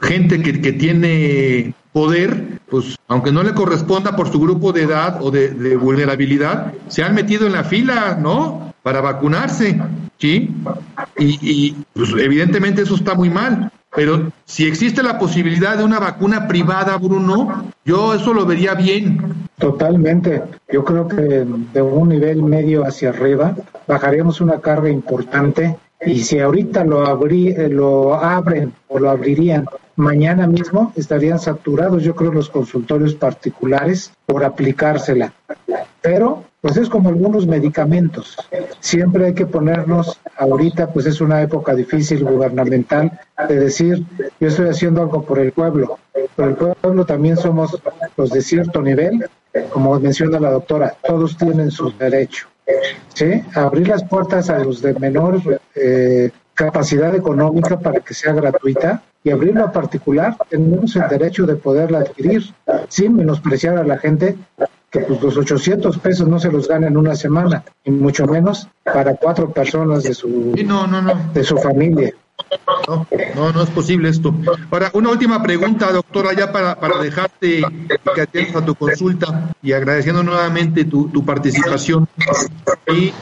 [0.00, 5.20] gente que, que, tiene poder, pues aunque no le corresponda por su grupo de edad
[5.20, 8.72] o de, de vulnerabilidad, se han metido en la fila, ¿no?
[8.84, 9.80] Para vacunarse,
[10.18, 10.54] ¿sí?
[11.18, 13.72] Y, y pues evidentemente eso está muy mal.
[13.96, 19.48] Pero si existe la posibilidad de una vacuna privada, Bruno, yo eso lo vería bien.
[19.58, 20.42] Totalmente.
[20.70, 26.38] Yo creo que de un nivel medio hacia arriba bajaríamos una carga importante y si
[26.38, 29.66] ahorita lo, abrí, lo abren o lo abrirían
[29.96, 35.32] mañana mismo, estarían saturados, yo creo, los consultorios particulares por aplicársela.
[36.02, 38.36] Pero, pues es como algunos medicamentos.
[38.80, 44.04] Siempre hay que ponernos, ahorita pues es una época difícil gubernamental, de decir,
[44.40, 45.98] yo estoy haciendo algo por el pueblo.
[46.34, 47.80] Pero el pueblo también somos
[48.16, 49.26] los de cierto nivel,
[49.70, 52.48] como menciona la doctora, todos tienen su derecho.
[53.14, 53.42] ¿sí?
[53.54, 55.40] Abrir las puertas a los de menor
[55.74, 61.56] eh, capacidad económica para que sea gratuita y abrirlo a particular, tenemos el derecho de
[61.56, 62.42] poderla adquirir
[62.88, 64.36] sin menospreciar a la gente
[64.98, 68.68] que pues, los 800 pesos no se los gana en una semana, y mucho menos
[68.84, 71.30] para cuatro personas de su, sí, no, no, no.
[71.32, 72.12] De su familia.
[72.86, 74.34] No, no, no es posible esto.
[74.70, 77.62] Ahora, una última pregunta, doctora, ya para, para dejarte
[78.14, 82.06] que atiendas a tu consulta y agradeciendo nuevamente tu, tu participación.
[82.88, 83.12] Y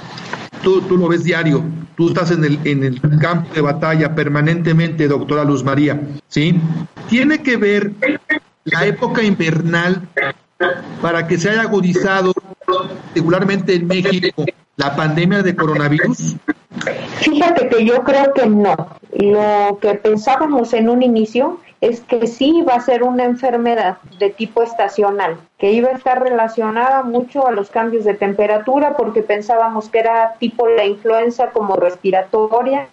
[0.62, 1.62] tú, tú lo ves diario,
[1.96, 6.60] tú estás en el, en el campo de batalla permanentemente, doctora Luz María, ¿sí?
[7.08, 7.92] Tiene que ver
[8.64, 10.08] la época invernal
[11.00, 12.32] para que se haya agudizado,
[12.66, 14.44] particularmente en México,
[14.76, 16.36] la pandemia de coronavirus?
[17.20, 18.74] Fíjate que yo creo que no.
[19.12, 24.30] Lo que pensábamos en un inicio es que sí iba a ser una enfermedad de
[24.30, 29.90] tipo estacional, que iba a estar relacionada mucho a los cambios de temperatura porque pensábamos
[29.90, 32.88] que era tipo la influenza como respiratoria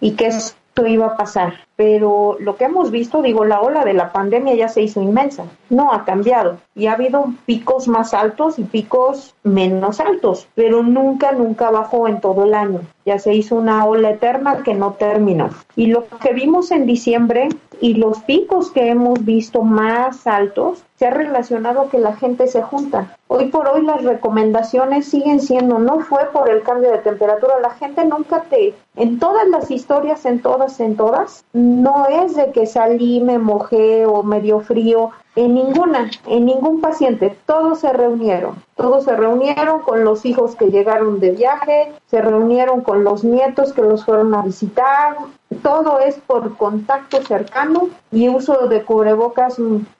[0.00, 1.65] y que esto iba a pasar.
[1.76, 5.44] Pero lo que hemos visto, digo, la ola de la pandemia ya se hizo inmensa,
[5.68, 11.32] no ha cambiado y ha habido picos más altos y picos menos altos, pero nunca,
[11.32, 12.80] nunca bajó en todo el año.
[13.04, 15.50] Ya se hizo una ola eterna que no terminó.
[15.76, 17.48] Y lo que vimos en diciembre
[17.80, 22.62] y los picos que hemos visto más altos se ha relacionado que la gente se
[22.62, 23.16] junta.
[23.28, 27.70] Hoy por hoy las recomendaciones siguen siendo, no fue por el cambio de temperatura, la
[27.70, 32.66] gente nunca te, en todas las historias, en todas, en todas, no es de que
[32.66, 38.56] salí, me mojé o me dio frío, en ninguna, en ningún paciente, todos se reunieron,
[38.74, 43.74] todos se reunieron con los hijos que llegaron de viaje, se reunieron con los nietos
[43.74, 45.16] que los fueron a visitar,
[45.62, 49.56] todo es por contacto cercano y uso de cubrebocas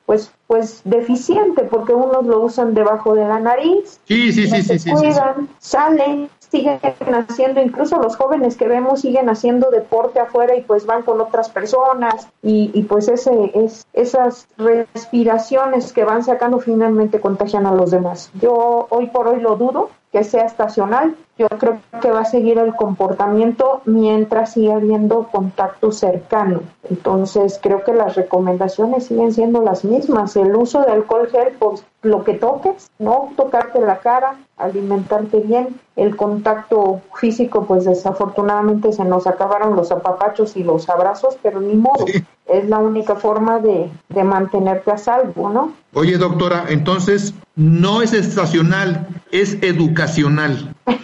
[0.07, 4.79] pues pues deficiente porque unos lo usan debajo de la nariz, sí, sí, sí, se
[4.79, 10.63] sí, cuidan, salen, siguen haciendo, incluso los jóvenes que vemos siguen haciendo deporte afuera y
[10.63, 16.59] pues van con otras personas y, y pues ese es esas respiraciones que van sacando
[16.59, 18.31] finalmente contagian a los demás.
[18.41, 21.15] Yo hoy por hoy lo dudo que sea estacional.
[21.37, 26.63] Yo creo que va a seguir el comportamiento mientras siga habiendo contacto cercano.
[26.89, 30.35] Entonces, creo que las recomendaciones siguen siendo las mismas.
[30.37, 35.79] El uso de alcohol gel, pues lo que toques, no tocarte la cara, alimentarte bien.
[35.97, 41.75] El contacto físico, pues desafortunadamente se nos acabaron los apapachos y los abrazos, pero ni
[41.75, 42.07] modo.
[42.49, 45.73] Es la única forma de, de mantenerte a salvo, ¿no?
[45.95, 50.75] Oye, doctora, entonces no es estacional, es educacional.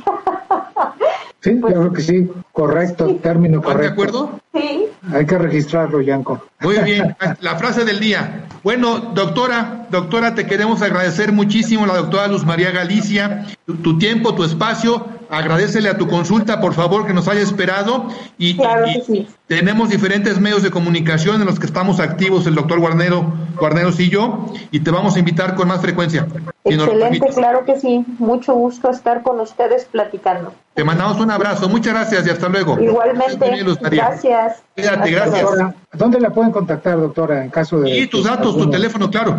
[1.42, 4.02] Sí, claro que sí, correcto, término ¿Están correcto.
[4.02, 4.40] de acuerdo?
[4.54, 6.44] Sí, Hay que registrarlo, Yanko.
[6.60, 8.44] Muy bien, la frase del día.
[8.62, 14.34] Bueno, doctora, doctora, te queremos agradecer muchísimo, la doctora Luz María Galicia, tu, tu tiempo,
[14.34, 15.06] tu espacio.
[15.28, 18.06] Agradecele a tu consulta, por favor, que nos haya esperado.
[18.36, 19.26] Y, Claro y- que sí.
[19.46, 24.10] tenemos diferentes medios de comunicación en los que estamos activos, el doctor Guarnero, Guarneros y
[24.10, 26.26] yo, y te vamos a invitar con más frecuencia.
[26.64, 28.04] excelente, claro que sí.
[28.18, 30.52] Mucho gusto estar con ustedes platicando.
[30.74, 32.78] Te mandamos un abrazo, muchas gracias y hasta luego.
[32.78, 34.08] Igualmente, Luz María.
[34.08, 34.62] gracias.
[34.92, 35.42] Cuídate, gracias.
[35.42, 37.90] Doctora, ¿Dónde la pueden contactar, doctora, en caso de...
[37.90, 39.36] Y tus datos, tu teléfono, claro.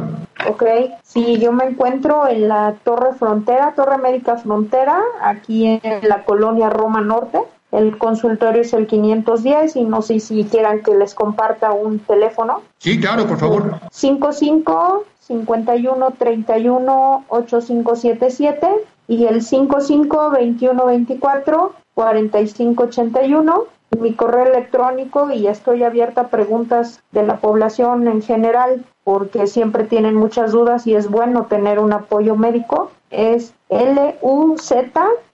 [0.47, 0.63] Ok,
[1.03, 6.69] sí, yo me encuentro en la Torre Frontera, Torre Médica Frontera, aquí en la colonia
[6.69, 7.39] Roma Norte.
[7.71, 12.61] El consultorio es el 510 y no sé si quieran que les comparta un teléfono.
[12.77, 13.79] Sí, claro, por favor.
[13.91, 18.67] 55 51 31 8577
[19.07, 23.63] y el 55 21 24 45 81
[23.99, 29.83] mi correo electrónico y estoy abierta a preguntas de la población en general porque siempre
[29.83, 32.91] tienen muchas dudas y es bueno tener un apoyo médico.
[33.09, 34.91] Es L U Z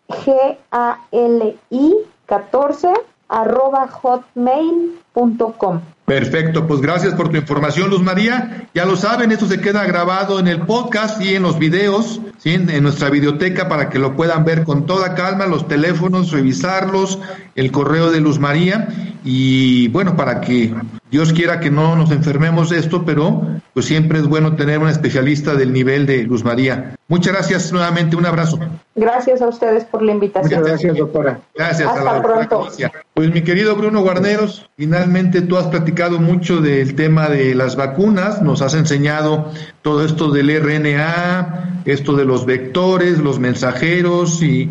[0.07, 1.95] G A L I
[2.25, 2.93] 14
[3.29, 3.87] arroba
[5.13, 8.67] hotmail.com Perfecto, pues gracias por tu información, Luz María.
[8.73, 12.55] Ya lo saben, esto se queda grabado en el podcast y en los videos, ¿sí?
[12.55, 17.19] en, nuestra videoteca para que lo puedan ver con toda calma, los teléfonos, revisarlos,
[17.53, 18.87] el correo de Luz María
[19.23, 20.73] y bueno, para que
[21.11, 23.43] Dios quiera que no nos enfermemos de esto, pero
[23.73, 26.95] pues siempre es bueno tener un especialista del nivel de Luz María.
[27.07, 28.59] Muchas gracias nuevamente, un abrazo.
[28.95, 30.61] Gracias a ustedes por la invitación.
[30.61, 31.39] Muchas gracias, doctora.
[31.55, 32.69] Gracias a Hasta la doctora pronto.
[33.13, 38.41] Pues mi querido Bruno Guarneros, finalmente tú has platicado mucho del tema de las vacunas,
[38.41, 39.49] nos has enseñado
[39.81, 44.69] todo esto del RNA, esto de los vectores, los mensajeros y,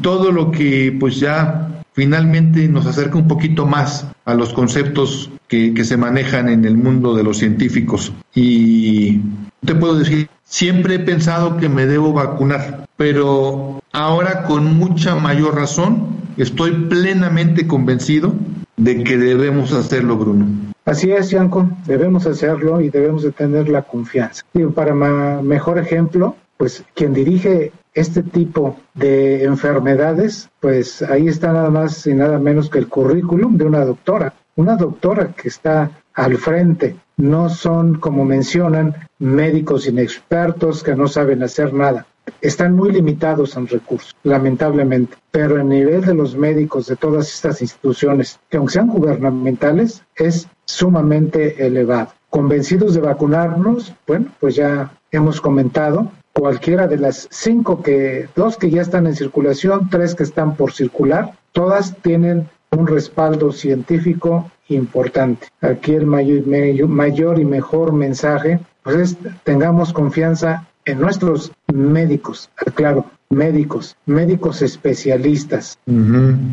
[0.00, 5.84] todo lo que pues ya finalmente nos acerca un poquito más a los conceptos que
[5.84, 8.14] se manejan en el mundo de los científicos.
[8.34, 9.20] Y
[9.62, 15.54] te puedo decir, siempre he pensado que me debo vacunar, pero ahora con mucha mayor
[15.54, 18.34] razón estoy plenamente convencido
[18.76, 20.46] de que debemos hacerlo, Bruno.
[20.84, 24.44] Así es, Yanko, debemos hacerlo y debemos de tener la confianza.
[24.52, 31.70] Digo, para mejor ejemplo, pues quien dirige este tipo de enfermedades, pues ahí está nada
[31.70, 36.36] más y nada menos que el currículum de una doctora, una doctora que está al
[36.36, 36.96] frente.
[37.16, 42.06] No son, como mencionan, médicos inexpertos que no saben hacer nada.
[42.40, 45.16] Están muy limitados en recursos, lamentablemente.
[45.30, 50.48] Pero el nivel de los médicos de todas estas instituciones, que aunque sean gubernamentales, es
[50.64, 52.12] sumamente elevado.
[52.30, 58.70] Convencidos de vacunarnos, bueno, pues ya hemos comentado, cualquiera de las cinco que, dos que
[58.70, 65.46] ya están en circulación, tres que están por circular, todas tienen un respaldo científico importante.
[65.60, 73.96] Aquí el mayor, y mejor mensaje pues es tengamos confianza en nuestros médicos, claro, médicos,
[74.06, 75.78] médicos especialistas,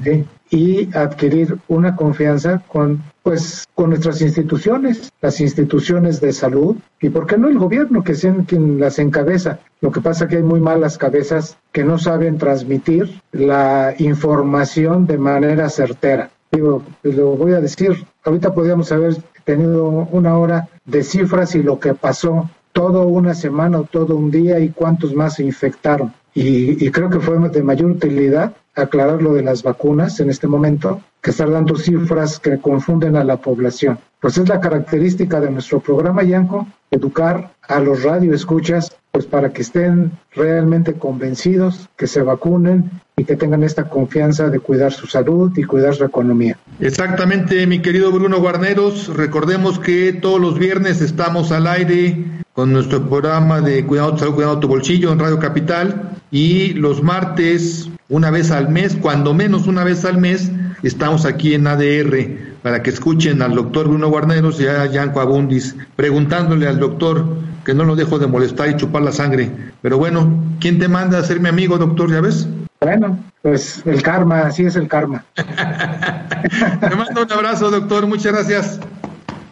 [0.03, 0.25] ¿sí?
[0.49, 7.27] y adquirir una confianza con, pues, con nuestras instituciones, las instituciones de salud, y por
[7.27, 9.59] qué no el gobierno, que sean quien las encabeza.
[9.81, 15.05] Lo que pasa es que hay muy malas cabezas que no saben transmitir la información
[15.05, 16.31] de manera certera.
[16.51, 21.79] Digo, lo voy a decir, ahorita podríamos haber tenido una hora de cifras y lo
[21.79, 26.13] que pasó todo una semana o todo un día y cuántos más se infectaron.
[26.35, 30.99] Y, creo que fue de mayor utilidad aclarar lo de las vacunas en este momento
[31.21, 33.99] que estar dando cifras que confunden a la población.
[34.19, 39.61] Pues es la característica de nuestro programa, Yanko, educar a los radioescuchas, pues para que
[39.61, 45.51] estén realmente convencidos, que se vacunen y que tengan esta confianza de cuidar su salud
[45.55, 46.57] y cuidar su economía.
[46.79, 49.15] Exactamente, mi querido Bruno Guarneros.
[49.15, 54.59] Recordemos que todos los viernes estamos al aire con nuestro programa de Cuidado Salud, Cuidado
[54.59, 59.83] tu Bolsillo en Radio Capital y los martes, una vez al mes, cuando menos una
[59.83, 60.51] vez al mes,
[60.81, 65.75] estamos aquí en ADR para que escuchen al doctor Bruno Guarneros y a Yanco Abundis,
[65.95, 67.25] preguntándole al doctor
[67.65, 69.51] que no lo dejo de molestar y chupar la sangre.
[69.81, 72.11] Pero bueno, ¿quién te manda a ser mi amigo, doctor?
[72.11, 72.47] ¿Ya ves?
[72.83, 75.23] Bueno, pues el karma, así es el karma.
[75.35, 78.07] te mando un abrazo, doctor.
[78.07, 78.79] Muchas gracias.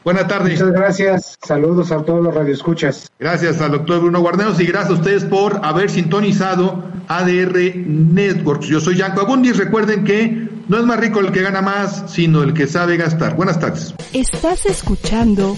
[0.03, 0.59] Buenas tardes.
[0.59, 1.37] Muchas gracias.
[1.41, 3.09] Saludos a todos los radioescuchas.
[3.19, 8.67] Gracias al doctor Bruno Guarneros y gracias a ustedes por haber sintonizado ADR Networks.
[8.67, 9.57] Yo soy Yanko Abundis.
[9.57, 13.35] Recuerden que no es más rico el que gana más, sino el que sabe gastar.
[13.35, 13.93] Buenas tardes.
[14.13, 15.57] Estás escuchando